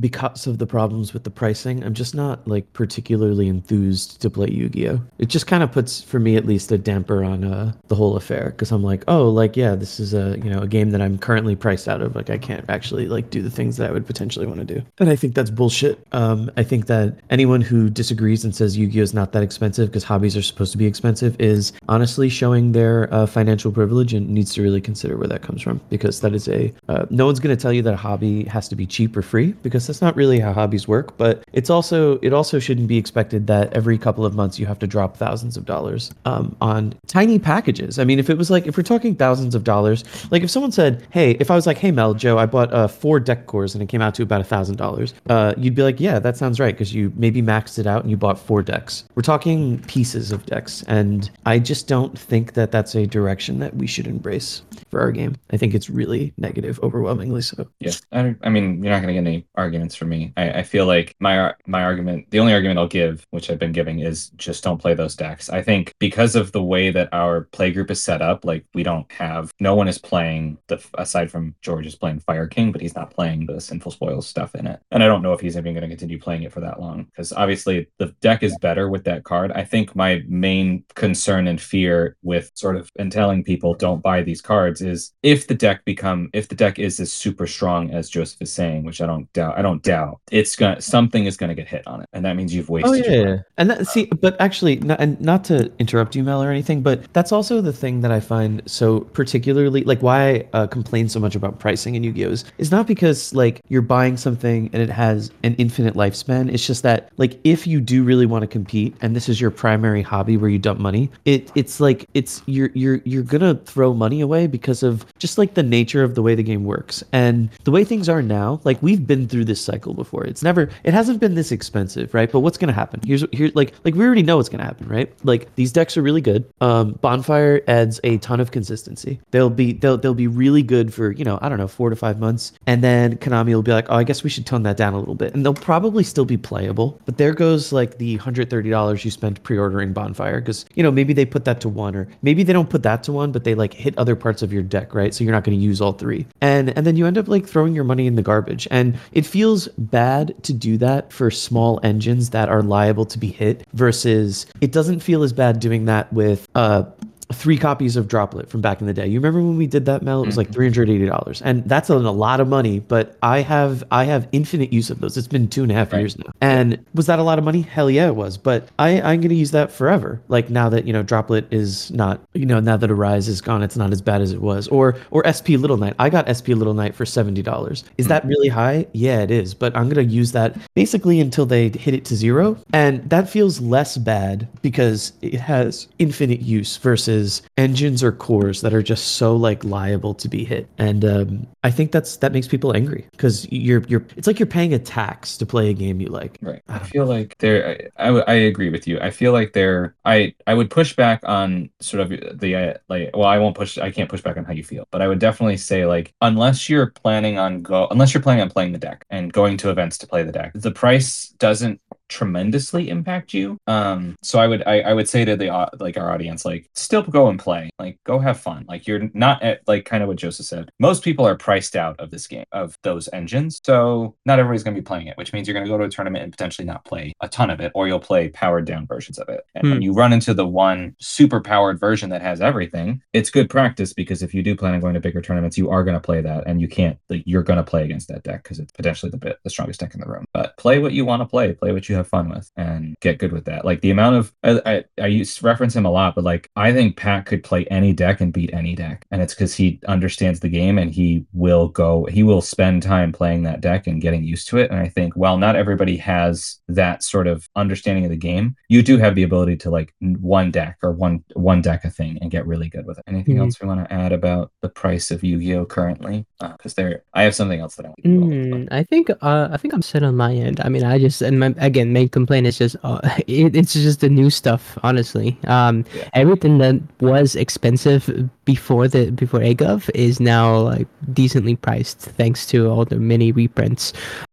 because 0.00 0.48
of 0.48 0.58
the 0.58 0.66
problems 0.66 1.12
with 1.14 1.22
the 1.22 1.30
pricing, 1.30 1.84
I'm 1.84 1.94
just 1.94 2.16
not 2.16 2.46
like 2.48 2.72
particularly 2.72 3.46
enthused 3.46 4.20
to 4.22 4.30
play 4.30 4.48
Yu-Gi-Oh. 4.50 5.00
It 5.18 5.26
just 5.26 5.46
kind 5.46 5.62
of 5.62 5.70
puts, 5.70 6.02
for 6.02 6.18
me 6.18 6.34
at 6.34 6.44
least, 6.44 6.72
a 6.72 6.78
damper 6.78 7.22
on 7.22 7.44
uh, 7.44 7.72
the 7.86 7.99
whole 8.00 8.16
affair 8.16 8.50
because 8.50 8.72
I'm 8.72 8.82
like, 8.82 9.04
oh, 9.08 9.28
like 9.28 9.56
yeah, 9.56 9.74
this 9.74 10.00
is 10.00 10.14
a 10.14 10.38
you 10.42 10.50
know 10.50 10.60
a 10.60 10.66
game 10.66 10.90
that 10.90 11.02
I'm 11.02 11.18
currently 11.18 11.54
priced 11.54 11.86
out 11.88 12.00
of. 12.00 12.16
Like 12.16 12.30
I 12.30 12.38
can't 12.38 12.64
actually 12.68 13.06
like 13.06 13.30
do 13.30 13.42
the 13.42 13.50
things 13.50 13.76
that 13.76 13.88
I 13.88 13.92
would 13.92 14.06
potentially 14.06 14.46
want 14.46 14.60
to 14.60 14.64
do, 14.74 14.82
and 14.98 15.10
I 15.10 15.16
think 15.16 15.34
that's 15.34 15.50
bullshit. 15.50 16.04
Um, 16.12 16.50
I 16.56 16.62
think 16.62 16.86
that 16.86 17.16
anyone 17.28 17.60
who 17.60 17.90
disagrees 17.90 18.44
and 18.44 18.54
says 18.54 18.76
Yu-Gi-Oh 18.76 19.02
is 19.02 19.14
not 19.14 19.32
that 19.32 19.42
expensive 19.42 19.88
because 19.88 20.04
hobbies 20.04 20.36
are 20.36 20.42
supposed 20.42 20.72
to 20.72 20.78
be 20.78 20.86
expensive 20.86 21.38
is 21.40 21.72
honestly 21.88 22.28
showing 22.28 22.72
their 22.72 23.12
uh, 23.12 23.26
financial 23.26 23.70
privilege 23.70 24.14
and 24.14 24.28
needs 24.30 24.54
to 24.54 24.62
really 24.62 24.80
consider 24.80 25.16
where 25.16 25.28
that 25.28 25.42
comes 25.42 25.60
from 25.62 25.80
because 25.90 26.20
that 26.20 26.34
is 26.34 26.48
a 26.48 26.72
uh, 26.88 27.04
no 27.10 27.26
one's 27.26 27.40
going 27.40 27.54
to 27.54 27.60
tell 27.60 27.72
you 27.72 27.82
that 27.82 27.94
a 27.94 27.98
hobby 27.98 28.44
has 28.44 28.68
to 28.68 28.76
be 28.76 28.86
cheap 28.86 29.16
or 29.16 29.22
free 29.22 29.52
because 29.62 29.86
that's 29.86 30.00
not 30.00 30.16
really 30.16 30.40
how 30.40 30.52
hobbies 30.52 30.88
work. 30.88 31.16
But 31.18 31.44
it's 31.52 31.70
also 31.70 32.18
it 32.18 32.32
also 32.32 32.58
shouldn't 32.58 32.88
be 32.88 32.96
expected 32.96 33.46
that 33.48 33.72
every 33.72 33.98
couple 33.98 34.24
of 34.24 34.34
months 34.34 34.58
you 34.58 34.66
have 34.66 34.78
to 34.78 34.86
drop 34.86 35.16
thousands 35.16 35.56
of 35.56 35.64
dollars 35.66 36.12
um, 36.24 36.56
on 36.60 36.94
tiny 37.06 37.38
packages. 37.38 37.89
I 37.98 38.04
mean, 38.04 38.18
if 38.18 38.30
it 38.30 38.38
was 38.38 38.50
like 38.50 38.66
if 38.66 38.76
we're 38.76 38.82
talking 38.82 39.14
thousands 39.14 39.54
of 39.54 39.64
dollars, 39.64 40.04
like 40.30 40.42
if 40.42 40.50
someone 40.50 40.72
said, 40.72 41.06
"Hey, 41.10 41.32
if 41.32 41.50
I 41.50 41.54
was 41.54 41.66
like, 41.66 41.78
hey 41.78 41.90
Mel, 41.90 42.14
Joe, 42.14 42.38
I 42.38 42.46
bought 42.46 42.72
uh, 42.72 42.88
four 42.88 43.20
deck 43.20 43.46
cores 43.46 43.74
and 43.74 43.82
it 43.82 43.88
came 43.88 44.02
out 44.02 44.14
to 44.16 44.22
about 44.22 44.40
a 44.40 44.44
thousand 44.44 44.76
dollars," 44.76 45.14
uh, 45.28 45.54
you'd 45.56 45.74
be 45.74 45.82
like, 45.82 46.00
"Yeah, 46.00 46.18
that 46.18 46.36
sounds 46.36 46.60
right," 46.60 46.74
because 46.74 46.94
you 46.94 47.12
maybe 47.16 47.42
maxed 47.42 47.78
it 47.78 47.86
out 47.86 48.02
and 48.02 48.10
you 48.10 48.16
bought 48.16 48.38
four 48.38 48.62
decks. 48.62 49.04
We're 49.14 49.22
talking 49.22 49.80
pieces 49.84 50.32
of 50.32 50.46
decks, 50.46 50.84
and 50.88 51.30
I 51.46 51.58
just 51.58 51.88
don't 51.88 52.18
think 52.18 52.54
that 52.54 52.70
that's 52.70 52.94
a 52.94 53.06
direction 53.06 53.58
that 53.60 53.74
we 53.76 53.86
should 53.86 54.06
embrace 54.06 54.62
for 54.90 55.00
our 55.00 55.12
game. 55.12 55.36
I 55.50 55.56
think 55.56 55.74
it's 55.74 55.88
really 55.90 56.32
negative, 56.36 56.80
overwhelmingly 56.82 57.42
so. 57.42 57.66
Yeah, 57.80 57.92
I, 58.12 58.34
I 58.42 58.48
mean, 58.48 58.82
you're 58.82 58.92
not 58.92 59.02
going 59.02 59.14
to 59.14 59.20
get 59.20 59.26
any 59.26 59.46
arguments 59.54 59.94
from 59.94 60.08
me. 60.08 60.32
I, 60.36 60.50
I 60.50 60.62
feel 60.62 60.86
like 60.86 61.16
my 61.20 61.54
my 61.66 61.82
argument, 61.82 62.30
the 62.30 62.40
only 62.40 62.52
argument 62.52 62.78
I'll 62.78 62.88
give, 62.88 63.26
which 63.30 63.50
I've 63.50 63.58
been 63.58 63.72
giving, 63.72 64.00
is 64.00 64.30
just 64.30 64.64
don't 64.64 64.78
play 64.78 64.94
those 64.94 65.14
decks. 65.16 65.48
I 65.50 65.62
think 65.62 65.94
because 65.98 66.36
of 66.36 66.52
the 66.52 66.62
way 66.62 66.90
that 66.90 67.08
our 67.12 67.42
play 67.42 67.69
group 67.72 67.90
is 67.90 68.02
set 68.02 68.22
up, 68.22 68.44
like 68.44 68.64
we 68.74 68.82
don't 68.82 69.10
have, 69.12 69.52
no 69.60 69.74
one 69.74 69.88
is 69.88 69.98
playing 69.98 70.58
the 70.68 70.82
aside 70.94 71.30
from 71.30 71.54
George 71.62 71.86
is 71.86 71.96
playing 71.96 72.20
Fire 72.20 72.46
King, 72.46 72.72
but 72.72 72.80
he's 72.80 72.94
not 72.94 73.10
playing 73.10 73.46
the 73.46 73.60
Sinful 73.60 73.92
Spoils 73.92 74.26
stuff 74.26 74.54
in 74.54 74.66
it. 74.66 74.80
And 74.90 75.02
I 75.02 75.06
don't 75.06 75.22
know 75.22 75.32
if 75.32 75.40
he's 75.40 75.56
even 75.56 75.74
going 75.74 75.82
to 75.82 75.88
continue 75.88 76.18
playing 76.18 76.42
it 76.42 76.52
for 76.52 76.60
that 76.60 76.80
long 76.80 77.04
because 77.04 77.32
obviously 77.32 77.88
the 77.98 78.14
deck 78.20 78.42
is 78.42 78.56
better 78.60 78.88
with 78.88 79.04
that 79.04 79.24
card. 79.24 79.52
I 79.52 79.64
think 79.64 79.94
my 79.94 80.22
main 80.28 80.84
concern 80.94 81.46
and 81.46 81.60
fear 81.60 82.16
with 82.22 82.50
sort 82.54 82.76
of 82.76 82.88
and 82.98 83.10
telling 83.10 83.44
people 83.44 83.74
don't 83.74 84.02
buy 84.02 84.22
these 84.22 84.40
cards 84.40 84.80
is 84.80 85.12
if 85.22 85.46
the 85.46 85.54
deck 85.54 85.84
become 85.84 86.30
if 86.32 86.48
the 86.48 86.54
deck 86.54 86.78
is 86.78 87.00
as 87.00 87.12
super 87.12 87.46
strong 87.46 87.90
as 87.90 88.10
Joseph 88.10 88.42
is 88.42 88.52
saying, 88.52 88.84
which 88.84 89.00
I 89.00 89.06
don't 89.06 89.32
doubt, 89.32 89.58
I 89.58 89.62
don't 89.62 89.82
doubt, 89.82 90.20
it's 90.30 90.56
gonna 90.56 90.80
something 90.80 91.26
is 91.26 91.36
gonna 91.36 91.54
get 91.54 91.68
hit 91.68 91.86
on 91.86 92.00
it, 92.02 92.08
and 92.12 92.24
that 92.24 92.36
means 92.36 92.54
you've 92.54 92.70
oh, 92.70 92.74
wasted. 92.74 93.06
Oh 93.06 93.10
yeah, 93.10 93.18
money. 93.18 93.30
yeah. 93.30 93.42
and 93.58 93.70
that, 93.70 93.86
see, 93.86 94.06
but 94.06 94.40
actually, 94.40 94.76
not, 94.76 95.00
and 95.00 95.20
not 95.20 95.44
to 95.44 95.70
interrupt 95.78 96.16
you, 96.16 96.22
Mel, 96.22 96.42
or 96.42 96.50
anything, 96.50 96.82
but 96.82 97.12
that's 97.12 97.32
also 97.32 97.59
the 97.60 97.72
thing 97.72 98.00
that 98.00 98.10
I 98.10 98.20
find 98.20 98.62
so 98.66 99.00
particularly 99.00 99.82
like 99.84 100.02
why 100.02 100.20
I 100.30 100.48
uh, 100.52 100.66
complain 100.66 101.08
so 101.08 101.20
much 101.20 101.34
about 101.34 101.58
pricing 101.58 101.94
in 101.94 102.04
Yu-Gi-Oh 102.04 102.30
is, 102.30 102.44
is 102.58 102.70
not 102.70 102.86
because 102.86 103.34
like 103.34 103.60
you're 103.68 103.82
buying 103.82 104.16
something 104.16 104.70
and 104.72 104.82
it 104.82 104.90
has 104.90 105.30
an 105.42 105.54
infinite 105.56 105.94
lifespan. 105.94 106.52
It's 106.52 106.66
just 106.66 106.82
that 106.82 107.10
like 107.16 107.38
if 107.44 107.66
you 107.66 107.80
do 107.80 108.02
really 108.04 108.26
want 108.26 108.42
to 108.42 108.46
compete 108.46 108.94
and 109.00 109.14
this 109.14 109.28
is 109.28 109.40
your 109.40 109.50
primary 109.50 110.02
hobby 110.02 110.36
where 110.36 110.50
you 110.50 110.58
dump 110.58 110.80
money, 110.80 111.10
it 111.24 111.50
it's 111.54 111.80
like 111.80 112.08
it's 112.14 112.42
you're 112.46 112.70
you're 112.74 113.00
you're 113.04 113.22
gonna 113.22 113.54
throw 113.54 113.94
money 113.94 114.20
away 114.20 114.46
because 114.46 114.82
of 114.82 115.06
just 115.18 115.38
like 115.38 115.54
the 115.54 115.62
nature 115.62 116.02
of 116.02 116.14
the 116.14 116.22
way 116.22 116.34
the 116.34 116.42
game 116.42 116.64
works 116.64 117.02
and 117.12 117.48
the 117.64 117.70
way 117.70 117.84
things 117.84 118.08
are 118.08 118.22
now. 118.22 118.60
Like 118.64 118.82
we've 118.82 119.06
been 119.06 119.28
through 119.28 119.44
this 119.44 119.62
cycle 119.62 119.94
before. 119.94 120.24
It's 120.24 120.42
never 120.42 120.70
it 120.84 120.94
hasn't 120.94 121.20
been 121.20 121.34
this 121.34 121.52
expensive, 121.52 122.14
right? 122.14 122.30
But 122.30 122.40
what's 122.40 122.58
gonna 122.58 122.72
happen? 122.72 123.00
Here's 123.04 123.24
here 123.32 123.50
like 123.54 123.74
like 123.84 123.94
we 123.94 124.04
already 124.04 124.22
know 124.22 124.36
what's 124.36 124.48
gonna 124.48 124.64
happen, 124.64 124.88
right? 124.88 125.12
Like 125.24 125.54
these 125.56 125.72
decks 125.72 125.96
are 125.96 126.02
really 126.02 126.20
good. 126.20 126.50
Um, 126.60 126.92
Bonfire 127.00 127.49
Bonfire 127.50 127.64
adds 127.68 128.00
a 128.04 128.18
ton 128.18 128.40
of 128.40 128.50
consistency. 128.50 129.20
They'll 129.30 129.50
be 129.50 129.72
they'll 129.72 129.98
they'll 129.98 130.14
be 130.14 130.26
really 130.26 130.62
good 130.62 130.92
for 130.92 131.12
you 131.12 131.24
know 131.24 131.38
I 131.42 131.48
don't 131.48 131.58
know 131.58 131.68
four 131.68 131.90
to 131.90 131.96
five 131.96 132.18
months, 132.18 132.52
and 132.66 132.82
then 132.82 133.16
Konami 133.16 133.54
will 133.54 133.62
be 133.62 133.72
like, 133.72 133.86
oh, 133.88 133.96
I 133.96 134.04
guess 134.04 134.22
we 134.22 134.30
should 134.30 134.46
tone 134.46 134.62
that 134.64 134.76
down 134.76 134.94
a 134.94 134.98
little 134.98 135.14
bit, 135.14 135.34
and 135.34 135.44
they'll 135.44 135.54
probably 135.54 136.04
still 136.04 136.24
be 136.24 136.36
playable. 136.36 137.00
But 137.06 137.18
there 137.18 137.34
goes 137.34 137.72
like 137.72 137.98
the 137.98 138.16
hundred 138.16 138.50
thirty 138.50 138.70
dollars 138.70 139.04
you 139.04 139.10
spent 139.10 139.42
pre-ordering 139.42 139.92
Bonfire, 139.92 140.40
because 140.40 140.66
you 140.74 140.82
know 140.82 140.90
maybe 140.90 141.12
they 141.12 141.24
put 141.24 141.44
that 141.44 141.60
to 141.62 141.68
one, 141.68 141.96
or 141.96 142.08
maybe 142.22 142.42
they 142.42 142.52
don't 142.52 142.70
put 142.70 142.82
that 142.82 143.02
to 143.04 143.12
one, 143.12 143.32
but 143.32 143.44
they 143.44 143.54
like 143.54 143.74
hit 143.74 143.96
other 143.98 144.16
parts 144.16 144.42
of 144.42 144.52
your 144.52 144.62
deck, 144.62 144.94
right? 144.94 145.14
So 145.14 145.24
you're 145.24 145.32
not 145.32 145.44
going 145.44 145.58
to 145.58 145.64
use 145.64 145.80
all 145.80 145.92
three, 145.92 146.26
and 146.40 146.76
and 146.76 146.86
then 146.86 146.96
you 146.96 147.06
end 147.06 147.18
up 147.18 147.28
like 147.28 147.46
throwing 147.46 147.74
your 147.74 147.84
money 147.84 148.06
in 148.06 148.16
the 148.16 148.22
garbage, 148.22 148.68
and 148.70 148.98
it 149.12 149.26
feels 149.26 149.68
bad 149.78 150.34
to 150.44 150.52
do 150.52 150.76
that 150.78 151.12
for 151.12 151.30
small 151.30 151.80
engines 151.82 152.30
that 152.30 152.48
are 152.48 152.62
liable 152.62 153.04
to 153.06 153.18
be 153.18 153.28
hit 153.28 153.66
versus 153.72 154.46
it 154.60 154.72
doesn't 154.72 155.00
feel 155.00 155.22
as 155.22 155.32
bad 155.32 155.60
doing 155.60 155.86
that 155.86 156.12
with 156.12 156.46
uh 156.54 156.84
three 157.32 157.56
copies 157.56 157.96
of 157.96 158.08
Droplet 158.08 158.48
from 158.48 158.60
back 158.60 158.80
in 158.80 158.86
the 158.86 158.92
day. 158.92 159.06
You 159.06 159.18
remember 159.18 159.40
when 159.40 159.56
we 159.56 159.66
did 159.66 159.84
that, 159.86 160.02
Mel? 160.02 160.22
It 160.22 160.26
was 160.26 160.36
like 160.36 160.48
mm-hmm. 160.48 160.54
three 160.54 160.66
hundred 160.66 160.90
eighty 160.90 161.06
dollars, 161.06 161.42
and 161.42 161.64
that's 161.68 161.90
a, 161.90 161.94
a 161.94 161.96
lot 161.96 162.40
of 162.40 162.48
money. 162.48 162.80
But 162.80 163.16
I 163.22 163.40
have 163.40 163.84
I 163.90 164.04
have 164.04 164.28
infinite 164.32 164.72
use 164.72 164.90
of 164.90 165.00
those. 165.00 165.16
It's 165.16 165.28
been 165.28 165.48
two 165.48 165.62
and 165.62 165.72
a 165.72 165.74
half 165.74 165.92
Right. 165.92 166.00
years 166.00 166.18
now, 166.18 166.30
and 166.40 166.84
was 166.94 167.06
that 167.06 167.18
a 167.18 167.22
lot 167.22 167.38
of 167.38 167.44
money? 167.44 167.62
Hell 167.62 167.90
yeah, 167.90 168.06
it 168.06 168.16
was. 168.16 168.36
But 168.36 168.68
I 168.78 169.00
I'm 169.00 169.20
gonna 169.20 169.34
use 169.34 169.50
that 169.52 169.72
forever. 169.72 170.20
Like 170.28 170.50
now 170.50 170.68
that 170.68 170.86
you 170.86 170.92
know 170.92 171.02
Droplet 171.02 171.46
is 171.50 171.90
not 171.90 172.20
you 172.34 172.46
know 172.46 172.60
now 172.60 172.76
that 172.76 172.90
Arise 172.90 173.28
is 173.28 173.40
gone, 173.40 173.62
it's 173.62 173.76
not 173.76 173.92
as 173.92 174.02
bad 174.02 174.20
as 174.20 174.32
it 174.32 174.40
was. 174.40 174.68
Or 174.68 174.96
or 175.10 175.22
SP 175.26 175.50
Little 175.58 175.76
Knight. 175.76 175.94
I 175.98 176.10
got 176.10 176.28
SP 176.28 176.48
Little 176.50 176.74
Knight 176.74 176.94
for 176.94 177.04
seventy 177.04 177.42
dollars. 177.42 177.84
Is 177.98 178.08
that 178.08 178.24
mm. 178.24 178.28
really 178.28 178.48
high? 178.48 178.86
Yeah, 178.92 179.20
it 179.20 179.30
is. 179.30 179.54
But 179.54 179.76
I'm 179.76 179.88
gonna 179.88 180.02
use 180.02 180.32
that 180.32 180.56
basically 180.74 181.20
until 181.20 181.46
they 181.46 181.68
hit 181.68 181.94
it 181.94 182.04
to 182.06 182.16
zero, 182.16 182.56
and 182.72 183.08
that 183.10 183.28
feels 183.28 183.60
less 183.60 183.96
bad 183.96 184.48
because 184.62 185.12
it 185.22 185.34
has 185.34 185.88
infinite 185.98 186.40
use 186.40 186.76
versus 186.76 187.19
engines 187.56 188.02
or 188.02 188.12
cores 188.12 188.60
that 188.60 188.72
are 188.72 188.82
just 188.82 189.16
so 189.16 189.36
like 189.36 189.64
liable 189.64 190.14
to 190.14 190.28
be 190.28 190.44
hit. 190.44 190.68
And 190.78 191.04
um, 191.04 191.46
I 191.62 191.70
think 191.70 191.92
that's 191.92 192.16
that 192.18 192.32
makes 192.32 192.48
people 192.48 192.74
angry 192.74 193.06
because 193.12 193.50
you're 193.50 193.82
you're 193.88 194.04
it's 194.16 194.26
like 194.26 194.38
you're 194.38 194.46
paying 194.46 194.74
a 194.74 194.78
tax 194.78 195.36
to 195.38 195.46
play 195.46 195.70
a 195.70 195.72
game 195.72 196.00
you 196.00 196.08
like. 196.08 196.38
Right. 196.40 196.62
I 196.68 196.78
feel 196.78 197.06
like 197.06 197.36
there. 197.38 197.90
I 197.98 198.08
I 198.08 198.34
agree 198.34 198.70
with 198.70 198.86
you. 198.86 198.98
I 199.00 199.10
feel 199.10 199.32
like 199.32 199.52
there. 199.52 199.94
I 200.04 200.34
I 200.46 200.54
would 200.54 200.70
push 200.70 200.94
back 200.94 201.20
on 201.24 201.70
sort 201.80 202.00
of 202.00 202.38
the 202.40 202.56
uh, 202.56 202.74
like. 202.88 203.10
Well, 203.14 203.28
I 203.28 203.38
won't 203.38 203.56
push. 203.56 203.78
I 203.78 203.90
can't 203.90 204.08
push 204.08 204.22
back 204.22 204.36
on 204.36 204.44
how 204.44 204.52
you 204.52 204.64
feel, 204.64 204.86
but 204.90 205.02
I 205.02 205.08
would 205.08 205.18
definitely 205.18 205.56
say 205.56 205.86
like 205.86 206.12
unless 206.20 206.68
you're 206.68 206.88
planning 206.88 207.38
on 207.38 207.62
go 207.62 207.88
unless 207.90 208.14
you're 208.14 208.22
planning 208.22 208.42
on 208.42 208.50
playing 208.50 208.72
the 208.72 208.78
deck 208.78 209.04
and 209.10 209.32
going 209.32 209.56
to 209.58 209.70
events 209.70 209.98
to 209.98 210.06
play 210.06 210.22
the 210.22 210.32
deck, 210.32 210.52
the 210.54 210.70
price 210.70 211.28
doesn't 211.38 211.80
tremendously 212.10 212.88
impact 212.90 213.32
you. 213.32 213.56
Um, 213.66 214.16
so 214.22 214.38
I 214.38 214.46
would 214.46 214.62
I, 214.66 214.80
I 214.80 214.92
would 214.92 215.08
say 215.08 215.24
to 215.24 215.36
the 215.36 215.48
au- 215.50 215.68
like 215.78 215.96
our 215.96 216.12
audience 216.12 216.44
like 216.44 216.68
still 216.74 217.02
go 217.02 217.28
and 217.28 217.38
play 217.38 217.70
like 217.78 217.98
go 218.04 218.18
have 218.18 218.38
fun 218.38 218.66
like 218.68 218.86
you're 218.86 219.08
not 219.14 219.42
at 219.42 219.60
like 219.66 219.84
kind 219.86 220.02
of 220.02 220.08
what 220.08 220.18
Joseph 220.18 220.46
said. 220.46 220.70
Most 220.78 221.02
people 221.02 221.26
are 221.26 221.36
priced 221.36 221.76
out 221.76 221.98
of 221.98 222.10
this 222.10 222.26
game 222.26 222.44
of 222.52 222.76
those 222.82 223.08
engines, 223.12 223.60
so 223.64 224.14
not 224.26 224.38
everybody's 224.38 224.62
going 224.62 224.74
to 224.74 224.80
be 224.80 224.84
playing 224.84 225.06
it, 225.06 225.16
which 225.16 225.32
means 225.32 225.46
you're 225.48 225.54
going 225.54 225.64
to 225.64 225.70
go 225.70 225.78
to 225.78 225.84
a 225.84 225.88
tournament 225.88 226.24
and 226.24 226.32
potentially 226.32 226.66
not 226.66 226.84
play 226.84 227.12
a 227.20 227.28
ton 227.28 227.48
of 227.50 227.60
it, 227.60 227.72
or 227.74 227.86
you'll 227.88 228.00
play 228.00 228.28
powered 228.28 228.66
down 228.66 228.86
versions 228.86 229.18
of 229.18 229.28
it. 229.28 229.40
And 229.54 229.68
when 229.68 229.76
Hmm. 229.78 229.82
you 229.82 229.92
run 229.92 230.12
into 230.12 230.34
the 230.34 230.46
one 230.46 230.94
super 231.00 231.40
powered 231.40 231.78
version 231.80 232.10
that 232.10 232.22
has 232.22 232.40
everything, 232.40 233.00
it's 233.12 233.30
good 233.30 233.48
practice 233.48 233.92
because 233.92 234.22
if 234.22 234.34
you 234.34 234.42
do 234.42 234.54
plan 234.56 234.74
on 234.74 234.80
going 234.80 234.94
to 234.94 235.00
bigger 235.00 235.20
tournaments, 235.22 235.56
you 235.56 235.70
are 235.70 235.84
going 235.84 235.94
to 235.96 236.00
play 236.00 236.20
that, 236.20 236.44
and 236.46 236.60
you 236.60 236.68
can't 236.68 236.98
like 237.08 237.22
you're 237.26 237.42
going 237.42 237.56
to 237.58 237.62
play 237.70 237.84
against 237.84 238.08
that 238.08 238.22
deck 238.24 238.42
because 238.42 238.58
it's 238.58 238.72
potentially 238.72 239.10
the 239.10 239.16
bit 239.18 239.38
the 239.44 239.50
strongest 239.50 239.80
deck 239.80 239.94
in 239.94 240.00
the 240.00 240.06
room. 240.06 240.24
But 240.34 240.56
play 240.58 240.78
what 240.80 240.92
you 240.92 241.04
want 241.04 241.20
to 241.22 241.26
play, 241.26 241.52
play 241.52 241.72
what 241.72 241.88
you 241.88 241.94
have 241.96 241.99
fun 242.08 242.28
with, 242.30 242.50
and 242.56 242.94
get 243.00 243.18
good 243.18 243.32
with 243.32 243.44
that. 243.46 243.64
Like 243.64 243.80
the 243.80 243.90
amount 243.90 244.16
of 244.16 244.32
I 244.42 244.60
I, 244.66 244.84
I 245.02 245.06
use 245.06 245.42
reference 245.42 245.74
him 245.74 245.86
a 245.86 245.90
lot, 245.90 246.14
but 246.14 246.24
like 246.24 246.50
I 246.56 246.72
think 246.72 246.96
Pat 246.96 247.26
could 247.26 247.42
play 247.42 247.64
any 247.66 247.92
deck 247.92 248.20
and 248.20 248.32
beat 248.32 248.52
any 248.52 248.74
deck, 248.74 249.04
and 249.10 249.20
it's 249.22 249.34
because 249.34 249.54
he 249.54 249.80
understands 249.88 250.40
the 250.40 250.48
game 250.48 250.78
and 250.78 250.92
he 250.92 251.24
will 251.32 251.68
go 251.68 252.04
he 252.06 252.22
will 252.22 252.40
spend 252.40 252.82
time 252.82 253.12
playing 253.12 253.42
that 253.44 253.60
deck 253.60 253.86
and 253.86 254.00
getting 254.02 254.24
used 254.24 254.48
to 254.48 254.58
it. 254.58 254.70
And 254.70 254.78
I 254.80 254.88
think 254.88 255.14
while 255.16 255.38
not 255.38 255.56
everybody 255.56 255.96
has 255.98 256.58
that 256.68 257.02
sort 257.02 257.26
of 257.26 257.48
understanding 257.56 258.04
of 258.04 258.10
the 258.10 258.16
game, 258.16 258.56
you 258.68 258.82
do 258.82 258.98
have 258.98 259.14
the 259.14 259.22
ability 259.22 259.56
to 259.58 259.70
like 259.70 259.94
one 260.00 260.50
deck 260.50 260.78
or 260.82 260.92
one 260.92 261.24
one 261.34 261.60
deck 261.62 261.84
a 261.84 261.90
thing 261.90 262.18
and 262.20 262.30
get 262.30 262.46
really 262.46 262.68
good 262.68 262.86
with 262.86 262.98
it. 262.98 263.04
Anything 263.06 263.36
Mhm. 263.36 263.40
else 263.40 263.60
we 263.60 263.68
want 263.68 263.86
to 263.86 263.92
add 263.92 264.12
about 264.12 264.52
the 264.62 264.68
price 264.68 265.10
of 265.10 265.22
Yu-Gi-Oh 265.24 265.66
currently? 265.66 266.26
Because 266.40 266.74
there, 266.74 267.02
I 267.14 267.22
have 267.24 267.34
something 267.34 267.60
else 267.60 267.76
that 267.76 267.86
I 267.86 267.88
want 267.88 268.02
to 268.02 268.08
Mm, 268.08 268.68
I 268.70 268.82
think 268.84 269.10
uh, 269.10 269.48
I 269.50 269.56
think 269.56 269.74
I'm 269.74 269.82
set 269.82 270.02
on 270.02 270.16
my 270.16 270.32
end. 270.34 270.60
I 270.60 270.68
mean, 270.68 270.84
I 270.84 270.98
just 270.98 271.22
and 271.22 271.38
my, 271.38 271.54
again, 271.58 271.89
main 271.90 272.08
complaint 272.08 272.46
is 272.46 272.58
just 272.58 272.76
uh, 272.82 273.00
it, 273.26 273.54
it's 273.56 273.72
just 273.74 274.00
the 274.00 274.08
new 274.08 274.30
stuff. 274.30 274.78
Honestly, 274.82 275.36
um, 275.46 275.84
Yeah. 275.94 276.08
everything 276.14 276.58
that 276.58 276.80
was 277.00 277.36
expensive 277.36 278.08
before 278.44 278.88
the 278.88 279.10
before 279.10 279.40
AGov 279.40 279.90
is 279.94 280.20
now 280.20 280.56
like 280.58 280.88
decently 281.12 281.56
priced 281.56 281.98
thanks 281.98 282.46
to 282.46 282.68
all 282.70 282.84
the 282.84 282.96
mini 282.96 283.32
reprints. 283.32 283.92